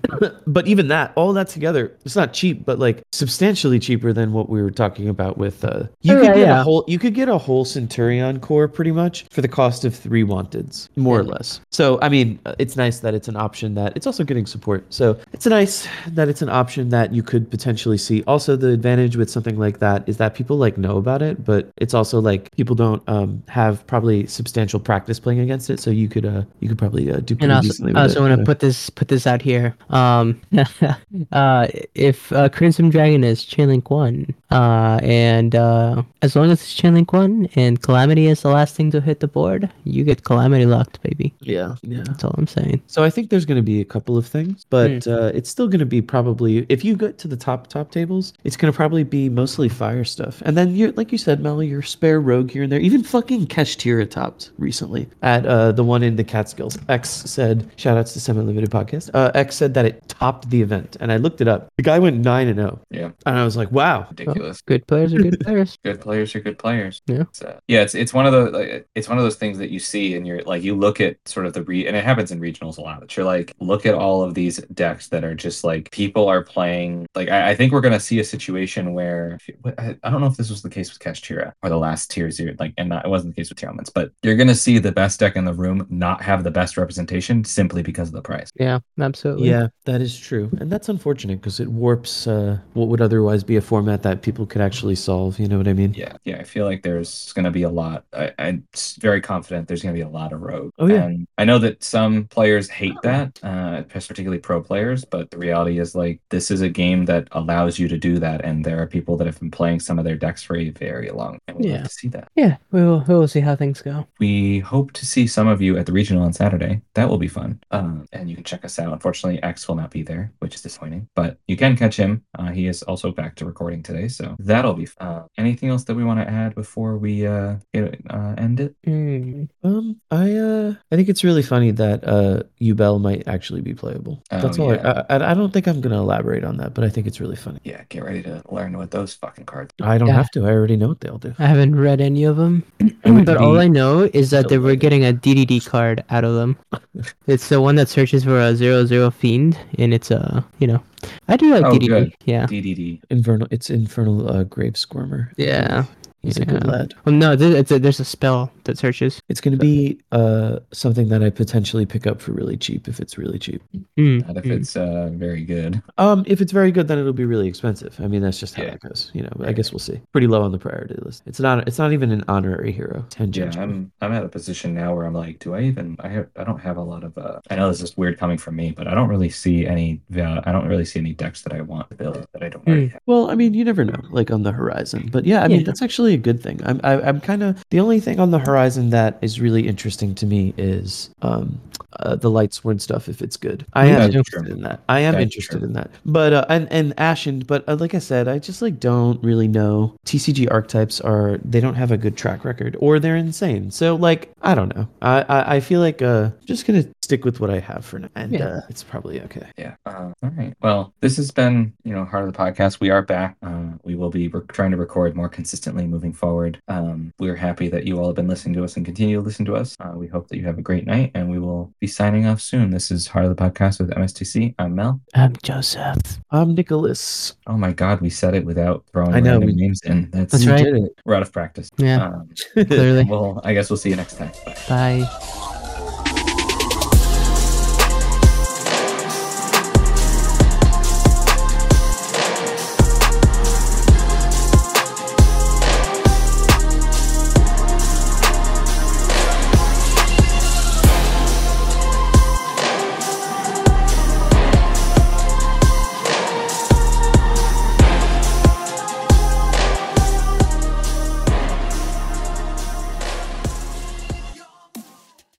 but 0.46 0.66
even 0.66 0.88
that 0.88 1.12
all 1.16 1.32
that 1.32 1.48
together 1.48 1.92
it's 2.04 2.16
not 2.16 2.32
cheap 2.32 2.64
but 2.64 2.78
like 2.78 3.02
substantially 3.12 3.78
cheaper 3.78 4.12
than 4.12 4.32
what 4.32 4.48
we 4.48 4.62
were 4.62 4.70
talking 4.70 5.08
about 5.08 5.38
with 5.38 5.64
uh 5.64 5.84
you 6.02 6.14
Oh, 6.14 6.20
could 6.20 6.24
yeah, 6.26 6.34
get 6.34 6.38
yeah. 6.48 6.60
a 6.60 6.62
whole 6.62 6.84
you 6.86 6.98
could 6.98 7.14
get 7.14 7.28
a 7.28 7.38
whole 7.38 7.64
centurion 7.64 8.40
core 8.40 8.68
pretty 8.68 8.92
much 8.92 9.24
for 9.30 9.40
the 9.42 9.48
cost 9.48 9.84
of 9.84 9.94
three 9.94 10.24
wanteds 10.24 10.88
more 10.96 11.18
or 11.20 11.24
less 11.24 11.60
so 11.70 11.98
i 12.02 12.08
mean 12.08 12.38
uh, 12.46 12.54
it's 12.58 12.76
nice 12.76 13.00
that 13.00 13.14
it's 13.14 13.28
an 13.28 13.36
option 13.36 13.74
that 13.74 13.96
it's 13.96 14.06
also 14.06 14.24
getting 14.24 14.46
support 14.46 14.77
so 14.90 15.18
it's 15.32 15.46
nice 15.46 15.88
that 16.08 16.28
it's 16.28 16.42
an 16.42 16.48
option 16.48 16.88
that 16.90 17.12
you 17.12 17.22
could 17.22 17.50
potentially 17.50 17.98
see 17.98 18.22
also 18.26 18.56
the 18.56 18.68
advantage 18.70 19.16
with 19.16 19.30
something 19.30 19.58
like 19.58 19.78
that 19.78 20.08
is 20.08 20.16
that 20.18 20.34
people 20.34 20.56
like 20.56 20.76
know 20.78 20.96
about 20.96 21.22
it 21.22 21.44
but 21.44 21.70
it's 21.76 21.94
also 21.94 22.20
like 22.20 22.54
people 22.56 22.74
don't 22.76 23.02
um 23.08 23.42
have 23.48 23.86
probably 23.86 24.26
substantial 24.26 24.80
practice 24.80 25.18
playing 25.20 25.40
against 25.40 25.70
it 25.70 25.80
so 25.80 25.90
you 25.90 26.08
could 26.08 26.24
uh 26.26 26.42
you 26.60 26.68
could 26.68 26.78
probably 26.78 27.10
uh, 27.10 27.20
do 27.20 27.34
pretty 27.36 27.52
And 27.52 27.52
also, 27.52 27.68
decently 27.68 27.94
I 27.94 28.02
with 28.02 28.04
also 28.04 28.20
want 28.20 28.32
to 28.32 28.36
know? 28.36 28.44
put 28.44 28.60
this 28.60 28.90
put 28.90 29.08
this 29.08 29.26
out 29.26 29.42
here. 29.42 29.76
Um, 29.90 30.40
uh, 31.32 31.68
if 31.94 32.32
uh, 32.32 32.48
Crimson 32.48 32.90
Dragon 32.90 33.24
is 33.24 33.44
Chainlink 33.44 33.90
one, 33.90 34.34
uh, 34.50 35.00
and 35.02 35.54
uh, 35.54 36.02
as 36.22 36.36
long 36.36 36.50
as 36.50 36.60
it's 36.62 36.74
Chainlink 36.80 37.12
one, 37.12 37.48
and 37.56 37.80
Calamity 37.82 38.26
is 38.26 38.42
the 38.42 38.50
last 38.50 38.74
thing 38.74 38.90
to 38.92 39.00
hit 39.00 39.20
the 39.20 39.28
board, 39.28 39.70
you 39.84 40.04
get 40.04 40.24
Calamity 40.24 40.66
locked, 40.66 41.00
baby. 41.02 41.34
Yeah, 41.40 41.76
yeah. 41.82 42.02
That's 42.06 42.24
all 42.24 42.34
I'm 42.38 42.46
saying. 42.46 42.82
So 42.86 43.04
I 43.04 43.10
think 43.10 43.30
there's 43.30 43.46
going 43.46 43.56
to 43.56 43.62
be 43.62 43.80
a 43.80 43.84
couple 43.84 44.16
of 44.16 44.26
things, 44.26 44.64
but 44.70 45.06
uh, 45.06 45.30
it's 45.34 45.48
still 45.50 45.68
going 45.68 45.80
to 45.80 45.86
be 45.86 46.02
probably 46.02 46.66
if 46.68 46.84
you 46.84 46.96
get 46.96 47.18
to 47.18 47.28
the 47.28 47.36
top 47.36 47.66
top 47.68 47.90
tables, 47.90 48.32
it's 48.44 48.56
going 48.56 48.72
to 48.72 48.76
probably 48.76 49.04
be 49.04 49.28
mostly 49.28 49.68
fire 49.68 50.04
stuff. 50.04 50.42
And 50.44 50.56
then 50.56 50.74
you're 50.74 50.92
like 50.92 51.12
you 51.12 51.18
said, 51.18 51.40
Melly, 51.40 51.66
your 51.66 51.82
spare 51.82 52.20
rogue 52.20 52.50
here 52.50 52.62
and 52.62 52.72
there. 52.72 52.80
Even 52.80 53.02
fucking 53.02 53.46
Kashtira 53.46 54.08
topped 54.08 54.50
recently 54.58 55.08
at 55.22 55.46
uh, 55.46 55.72
the 55.72 55.84
one 55.84 56.02
in 56.02 56.16
the 56.16 56.24
Catskills. 56.24 56.78
X 56.88 57.08
said, 57.10 57.70
shout 57.76 57.96
outs 57.96 58.12
to 58.14 58.20
Semi 58.20 58.42
Limited 58.42 58.70
Podcast. 58.70 59.10
Uh, 59.14 59.30
X 59.34 59.56
said 59.56 59.74
that 59.74 59.84
it 59.84 60.06
topped 60.08 60.50
the 60.50 60.62
event, 60.62 60.96
and 61.00 61.10
I 61.12 61.16
looked 61.16 61.40
it 61.40 61.48
up. 61.48 61.68
The 61.76 61.82
guy 61.82 61.98
went 61.98 62.18
nine 62.18 62.48
and 62.48 62.58
zero, 62.58 62.80
Yeah, 62.90 63.10
and 63.26 63.38
I 63.38 63.44
was 63.44 63.56
like, 63.56 63.70
wow. 63.70 64.06
ridiculous. 64.10 64.60
Good 64.62 64.86
players 64.86 65.14
are 65.14 65.18
good 65.18 65.40
players. 65.44 65.78
good 65.84 66.00
players 66.00 66.34
are 66.34 66.40
good 66.40 66.58
players. 66.58 67.00
Yeah. 67.06 67.22
It's, 67.22 67.42
uh, 67.42 67.58
yeah. 67.68 67.82
It's 67.82 67.94
it's 67.94 68.12
one 68.12 68.26
of 68.26 68.32
the 68.32 68.50
like, 68.50 68.88
it's 68.94 69.08
one 69.08 69.18
of 69.18 69.24
those 69.24 69.36
things 69.36 69.58
that 69.58 69.70
you 69.70 69.78
see 69.78 70.14
and 70.14 70.26
you're 70.26 70.42
like 70.42 70.62
you 70.62 70.74
look 70.74 71.00
at 71.00 71.16
sort 71.26 71.46
of 71.46 71.52
the 71.52 71.62
re 71.62 71.86
and 71.86 71.96
it 71.96 72.04
happens 72.04 72.30
in 72.30 72.40
regionals 72.40 72.78
a 72.78 72.80
lot. 72.80 73.00
That 73.00 73.16
you're 73.16 73.26
like 73.26 73.52
look 73.60 73.86
at 73.86 73.94
all 73.94 74.22
of 74.22 74.34
these 74.34 74.57
decks 74.74 75.08
that 75.08 75.24
are 75.24 75.34
just 75.34 75.64
like 75.64 75.90
people 75.90 76.28
are 76.28 76.42
playing. 76.42 77.06
Like 77.14 77.28
I, 77.28 77.50
I 77.50 77.54
think 77.54 77.72
we're 77.72 77.80
gonna 77.80 78.00
see 78.00 78.20
a 78.20 78.24
situation 78.24 78.94
where 78.94 79.38
I, 79.78 79.96
I 80.02 80.10
don't 80.10 80.20
know 80.20 80.26
if 80.26 80.36
this 80.36 80.50
was 80.50 80.62
the 80.62 80.70
case 80.70 80.90
with 80.92 81.00
Kashtira 81.00 81.52
or 81.62 81.68
the 81.68 81.78
last 81.78 82.10
tier 82.10 82.30
zero 82.30 82.54
like 82.58 82.74
and 82.78 82.88
not 82.88 83.04
it 83.04 83.08
wasn't 83.08 83.34
the 83.34 83.40
case 83.40 83.48
with 83.48 83.58
Tiamans, 83.58 83.90
but 83.92 84.12
you're 84.22 84.36
gonna 84.36 84.54
see 84.54 84.78
the 84.78 84.92
best 84.92 85.20
deck 85.20 85.36
in 85.36 85.44
the 85.44 85.54
room 85.54 85.86
not 85.90 86.22
have 86.22 86.44
the 86.44 86.50
best 86.50 86.76
representation 86.76 87.44
simply 87.44 87.82
because 87.82 88.08
of 88.08 88.14
the 88.14 88.22
price. 88.22 88.50
Yeah, 88.56 88.80
absolutely. 89.00 89.48
Yeah, 89.50 89.68
that 89.84 90.00
is 90.00 90.18
true, 90.18 90.50
and 90.60 90.70
that's 90.70 90.88
unfortunate 90.88 91.40
because 91.40 91.60
it 91.60 91.68
warps 91.68 92.26
uh, 92.26 92.58
what 92.74 92.88
would 92.88 93.00
otherwise 93.00 93.42
be 93.44 93.56
a 93.56 93.60
format 93.60 94.02
that 94.02 94.22
people 94.22 94.46
could 94.46 94.60
actually 94.60 94.94
solve. 94.94 95.38
You 95.38 95.48
know 95.48 95.58
what 95.58 95.68
I 95.68 95.72
mean? 95.72 95.94
Yeah, 95.94 96.16
yeah. 96.24 96.38
I 96.38 96.44
feel 96.44 96.64
like 96.64 96.82
there's 96.82 97.32
going 97.32 97.44
to 97.44 97.50
be 97.50 97.62
a 97.62 97.70
lot. 97.70 98.04
I, 98.12 98.32
I'm 98.38 98.66
very 98.98 99.20
confident 99.20 99.68
there's 99.68 99.82
going 99.82 99.94
to 99.94 99.98
be 99.98 100.02
a 100.02 100.08
lot 100.08 100.32
of 100.32 100.42
rogue. 100.42 100.72
Oh, 100.78 100.86
yeah. 100.86 101.04
And 101.04 101.26
I 101.38 101.44
know 101.44 101.58
that 101.58 101.82
some 101.82 102.24
players 102.26 102.68
hate 102.68 102.96
that, 103.02 103.38
uh, 103.42 103.67
particularly 103.88 104.38
pro 104.38 104.60
players. 104.60 105.04
But 105.04 105.30
the 105.30 105.38
reality 105.38 105.78
is, 105.78 105.94
like, 105.94 106.20
this 106.30 106.50
is 106.50 106.60
a 106.60 106.68
game 106.68 107.04
that 107.06 107.28
allows 107.32 107.78
you 107.78 107.88
to 107.88 107.98
do 107.98 108.18
that, 108.18 108.44
and 108.44 108.64
there 108.64 108.80
are 108.82 108.86
people 108.86 109.16
that 109.16 109.26
have 109.26 109.38
been 109.40 109.50
playing 109.50 109.80
some 109.80 109.98
of 109.98 110.04
their 110.04 110.16
decks 110.16 110.42
for 110.42 110.56
a 110.56 110.70
very 110.70 111.10
long. 111.10 111.38
And 111.48 111.58
we 111.58 111.68
Yeah. 111.68 111.76
love 111.76 111.84
to 111.84 111.90
see 111.90 112.08
that. 112.08 112.28
Yeah, 112.36 112.56
we 112.72 112.82
will, 112.82 113.04
we 113.08 113.14
will 113.14 113.28
see 113.28 113.40
how 113.40 113.56
things 113.56 113.82
go. 113.82 114.06
We 114.20 114.60
hope 114.60 114.92
to 114.92 115.06
see 115.06 115.26
some 115.26 115.48
of 115.48 115.60
you 115.62 115.76
at 115.78 115.86
the 115.86 115.92
regional 115.92 116.22
on 116.22 116.32
Saturday. 116.32 116.82
That 116.94 117.08
will 117.08 117.18
be 117.18 117.28
fun. 117.28 117.60
Um, 117.70 118.06
and 118.12 118.28
you 118.28 118.34
can 118.36 118.44
check 118.44 118.64
us 118.64 118.78
out. 118.78 118.92
Unfortunately, 118.92 119.42
X 119.42 119.68
will 119.68 119.76
not 119.76 119.90
be 119.90 120.02
there, 120.02 120.32
which 120.40 120.54
is 120.54 120.62
disappointing. 120.62 121.08
But 121.14 121.38
you 121.46 121.56
can 121.56 121.76
catch 121.76 121.96
him. 121.96 122.22
Uh, 122.38 122.50
he 122.50 122.66
is 122.66 122.82
also 122.84 123.12
back 123.12 123.34
to 123.36 123.44
recording 123.46 123.82
today, 123.82 124.08
so 124.08 124.36
that'll 124.38 124.74
be. 124.74 124.86
Fun. 124.86 125.06
Uh, 125.06 125.22
anything 125.36 125.68
else 125.68 125.84
that 125.84 125.94
we 125.94 126.04
want 126.04 126.20
to 126.20 126.28
add 126.28 126.54
before 126.54 126.96
we 126.98 127.26
uh, 127.26 127.56
get, 127.72 128.00
uh, 128.10 128.34
end 128.38 128.60
it? 128.60 128.74
Hmm. 128.84 129.44
Um, 129.62 130.00
I 130.10 130.34
uh, 130.36 130.74
I 130.90 130.96
think 130.96 131.08
it's 131.08 131.24
really 131.24 131.42
funny 131.42 131.70
that 131.72 132.06
uh, 132.06 132.42
Ubel 132.60 133.00
might 133.00 133.26
actually 133.28 133.57
be 133.62 133.74
playable. 133.74 134.22
Oh, 134.30 134.40
That's 134.40 134.58
all. 134.58 134.74
yeah. 134.74 135.04
I, 135.08 135.16
I 135.16 135.30
I 135.30 135.34
don't 135.34 135.52
think 135.52 135.66
I'm 135.66 135.80
gonna 135.80 136.00
elaborate 136.00 136.44
on 136.44 136.56
that, 136.58 136.74
but 136.74 136.84
I 136.84 136.88
think 136.88 137.06
it's 137.06 137.20
really 137.20 137.36
funny. 137.36 137.60
Yeah, 137.64 137.82
get 137.88 138.04
ready 138.04 138.22
to 138.24 138.42
learn 138.50 138.76
what 138.76 138.90
those 138.90 139.14
fucking 139.14 139.46
cards. 139.46 139.72
I 139.82 139.98
don't 139.98 140.08
Yeah. 140.08 140.14
have 140.14 140.30
to. 140.32 140.46
I 140.46 140.50
already 140.50 140.76
know 140.76 140.88
what 140.88 141.00
they'll 141.00 141.18
do. 141.18 141.34
I 141.38 141.46
haven't 141.46 141.74
read 141.76 142.00
any 142.00 142.24
of 142.24 142.36
them, 142.36 142.62
but 143.24 143.36
all 143.36 143.58
I 143.58 143.68
know 143.68 144.08
is 144.12 144.30
that 144.30 144.48
they 144.48 144.58
were 144.58 144.74
getting 144.76 145.04
a 145.04 145.12
DDD 145.12 145.66
card 145.66 146.04
out 146.10 146.24
of 146.24 146.34
them. 146.34 146.56
it's 147.26 147.48
the 147.48 147.60
one 147.60 147.74
that 147.76 147.88
searches 147.88 148.24
for 148.24 148.38
a 148.40 148.54
zero 148.54 148.84
zero 148.86 149.10
fiend, 149.10 149.58
and 149.78 149.92
it's 149.94 150.10
a 150.10 150.44
you 150.58 150.66
know, 150.66 150.82
I 151.28 151.36
do 151.36 151.52
like 151.54 151.64
Oh, 151.64 151.72
DDD. 151.72 151.88
good. 151.88 152.14
Yeah, 152.24 152.46
DDD. 152.46 153.00
Infernal. 153.10 153.48
It's 153.50 153.70
Infernal 153.70 154.30
uh, 154.30 154.44
Grave 154.44 154.76
Squirmer. 154.76 155.32
yeah. 155.36 155.84
He's 156.22 156.36
a 156.36 156.44
good 156.44 156.66
lad. 156.66 156.94
Well, 157.04 157.14
no, 157.14 157.36
there, 157.36 157.56
it's 157.56 157.70
a, 157.70 157.78
there's 157.78 158.00
a 158.00 158.04
spell 158.04 158.50
that 158.64 158.76
searches. 158.76 159.22
It's 159.28 159.40
gonna 159.40 159.56
be 159.56 160.00
uh 160.10 160.58
something 160.72 161.08
that 161.08 161.22
I 161.22 161.30
potentially 161.30 161.86
pick 161.86 162.06
up 162.06 162.20
for 162.20 162.32
really 162.32 162.56
cheap 162.56 162.88
if 162.88 162.98
it's 162.98 163.16
really 163.16 163.38
cheap. 163.38 163.62
Mm, 163.96 164.26
Not 164.26 164.36
if 164.38 164.44
mm. 164.44 164.50
it's 164.50 164.76
uh, 164.76 165.10
very 165.12 165.44
good. 165.44 165.80
Um, 165.96 166.24
if 166.26 166.40
it's 166.40 166.50
very 166.52 166.72
good, 166.72 166.88
then 166.88 166.98
it'll 166.98 167.12
be 167.12 167.24
really 167.24 167.46
expensive. 167.48 167.96
I 168.00 168.08
mean, 168.08 168.20
that's 168.20 168.38
just 168.40 168.54
how 168.56 168.64
Yeah. 168.64 168.70
that 168.70 168.80
goes. 168.80 169.10
You 169.14 169.22
know, 169.22 169.30
I 169.44 169.52
guess 169.52 169.72
we'll 169.72 169.78
see. 169.78 170.00
Pretty 170.12 170.26
low 170.26 170.42
on 170.42 170.50
the 170.52 170.58
priority 170.58 170.96
list. 171.02 171.22
It's 171.26 171.38
not. 171.40 171.66
It's 171.68 171.78
not 171.78 171.92
even 171.92 172.10
an 172.10 172.24
honorary 172.26 172.72
hero. 172.72 173.06
Yeah, 173.18 173.50
I'm 173.56 173.92
I'm 174.00 174.12
at 174.12 174.24
a 174.24 174.28
position 174.28 174.74
now 174.74 174.94
where 174.94 175.06
I'm 175.06 175.14
like, 175.14 175.38
do 175.38 175.54
I 175.54 175.62
even? 175.62 175.96
I 176.00 176.08
have 176.08 176.28
I 176.36 176.42
don't 176.44 176.60
have 176.60 176.76
a 176.78 176.82
lot 176.82 177.04
of. 177.04 177.16
Uh, 177.16 177.40
I 177.50 177.56
know 177.56 177.68
this 177.68 177.80
is 177.80 177.96
weird 177.96 178.18
coming 178.18 178.38
from 178.38 178.56
me, 178.56 178.72
but 178.72 178.88
I 178.88 178.94
don't 178.94 179.08
really 179.08 179.30
see 179.30 179.66
any. 179.66 180.00
val- 180.10 180.42
I 180.44 180.52
don't 180.52 180.66
really 180.66 180.84
see 180.84 180.98
any 180.98 181.12
decks 181.12 181.42
that 181.42 181.52
I 181.52 181.60
want 181.60 181.88
to 181.90 181.94
build 181.96 182.26
that 182.32 182.42
I 182.42 182.48
don't 182.48 182.66
already 182.66 182.88
have. 182.88 183.00
Well, 183.06 183.30
I 183.30 183.34
mean, 183.36 183.54
you 183.54 183.64
never 183.64 183.84
know, 183.84 184.00
like 184.10 184.30
on 184.32 184.42
the 184.42 184.52
horizon. 184.52 185.08
But 185.12 185.24
yeah, 185.24 185.42
I 185.44 185.48
mean, 185.48 185.64
that's 185.64 185.80
actually 185.82 186.07
a 186.14 186.18
good 186.18 186.42
thing. 186.42 186.60
I'm, 186.64 186.80
I, 186.84 187.00
I'm 187.00 187.20
kind 187.20 187.42
of 187.42 187.64
the 187.70 187.80
only 187.80 188.00
thing 188.00 188.20
on 188.20 188.30
the 188.30 188.38
horizon 188.38 188.90
that 188.90 189.18
is 189.22 189.40
really 189.40 189.66
interesting 189.66 190.14
to 190.16 190.26
me 190.26 190.54
is 190.56 191.10
um, 191.22 191.60
uh, 192.00 192.16
the 192.16 192.30
Lightsworn 192.30 192.80
stuff. 192.80 193.08
If 193.08 193.22
it's 193.22 193.36
good, 193.36 193.64
I 193.74 193.86
Yeah, 193.86 193.96
am 193.96 194.02
interested 194.02 194.44
true. 194.44 194.52
in 194.54 194.62
that. 194.62 194.80
I 194.88 195.00
am 195.00 195.14
That's 195.14 195.22
interested 195.24 195.58
true. 195.58 195.66
in 195.66 195.72
that. 195.74 195.90
But 196.04 196.32
uh, 196.32 196.44
and 196.48 196.66
and 196.70 196.94
Ashen, 196.98 197.40
but 197.40 197.68
uh, 197.68 197.76
like 197.76 197.94
I 197.94 197.98
said, 197.98 198.28
I 198.28 198.38
just 198.38 198.62
like 198.62 198.78
don't 198.80 199.22
really 199.22 199.48
know. 199.48 199.94
TCG 200.06 200.50
archetypes 200.50 201.00
are 201.00 201.38
they 201.44 201.60
don't 201.60 201.74
have 201.74 201.90
a 201.92 201.96
good 201.96 202.16
track 202.16 202.44
record, 202.44 202.76
or 202.80 202.98
they're 202.98 203.16
insane. 203.16 203.70
So 203.70 203.94
like 203.96 204.30
I 204.42 204.54
don't 204.54 204.74
know. 204.76 204.88
I 205.02 205.22
I, 205.22 205.54
I 205.56 205.60
feel 205.60 205.80
like 205.80 206.02
uh, 206.02 206.30
I'm 206.38 206.46
just 206.46 206.66
gonna 206.66 206.84
stick 207.02 207.24
with 207.24 207.40
what 207.40 207.48
I 207.50 207.58
have 207.58 207.84
for 207.84 207.98
now, 207.98 208.08
and 208.14 208.32
Yeah. 208.32 208.46
uh, 208.48 208.60
it's 208.68 208.82
probably 208.84 209.20
okay. 209.22 209.46
Yeah. 209.56 209.74
Uh, 209.86 210.12
all 210.22 210.30
right. 210.36 210.54
Well, 210.60 210.92
this 211.00 211.16
has 211.16 211.30
been, 211.30 211.72
you 211.84 211.92
know, 211.94 212.04
Heart 212.04 212.28
of 212.28 212.32
the 212.32 212.38
Podcast. 212.38 212.80
We 212.80 212.90
are 212.90 213.00
back. 213.02 213.36
We 213.42 213.48
will 213.98 214.10
be 214.10 214.28
re- 214.28 214.40
trying 214.48 214.70
to 214.70 214.76
record 214.76 215.14
more 215.16 215.28
consistently 215.28 215.86
moving 215.86 216.12
forward. 216.12 216.60
Um, 216.68 217.12
we're 217.18 217.36
happy 217.36 217.68
that 217.68 217.86
you 217.86 217.98
all 217.98 218.06
have 218.06 218.16
been 218.16 218.28
listening 218.28 218.54
to 218.54 218.64
us 218.64 218.76
and 218.76 218.86
continue 218.86 219.16
to 219.16 219.22
listen 219.22 219.44
to 219.46 219.56
us. 219.56 219.76
Uh, 219.80 219.92
we 219.94 220.06
hope 220.06 220.28
that 220.28 220.38
you 220.38 220.44
have 220.46 220.56
a 220.58 220.62
great 220.62 220.86
night, 220.86 221.10
and 221.14 221.28
we 221.30 221.38
will 221.38 221.72
be 221.80 221.86
signing 221.86 222.26
off 222.26 222.40
soon. 222.40 222.70
This 222.70 222.90
is 222.90 223.06
Heart 223.06 223.26
of 223.26 223.36
the 223.36 223.42
Podcast 223.42 223.80
with 223.80 223.90
MSTC. 223.90 224.54
I'm 224.58 224.74
Mel. 224.74 225.00
I'm 225.14 225.34
Joseph. 225.42 225.98
I'm 226.30 226.54
Nicholas. 226.54 227.36
Oh 227.46 227.56
my 227.56 227.72
God, 227.72 228.00
we 228.00 228.10
said 228.10 228.34
it 228.34 228.44
without 228.44 228.84
throwing 228.92 229.14
I 229.14 229.20
know, 229.20 229.32
random 229.38 229.48
we- 229.48 229.54
names 229.62 229.80
in. 229.84 230.10
That's, 230.10 230.32
That's 230.32 230.46
right. 230.46 230.82
we're 231.04 231.14
out 231.14 231.22
of 231.22 231.32
practice. 231.32 231.70
Yeah, 231.76 232.06
Um, 232.06 232.30
clearly. 232.66 233.04
well, 233.04 233.40
I 233.44 233.52
guess 233.54 233.68
we'll 233.70 233.76
see 233.76 233.90
you 233.90 233.96
next 233.96 234.16
time. 234.18 234.30
Bye. 234.46 234.56
Bye. 234.68 235.37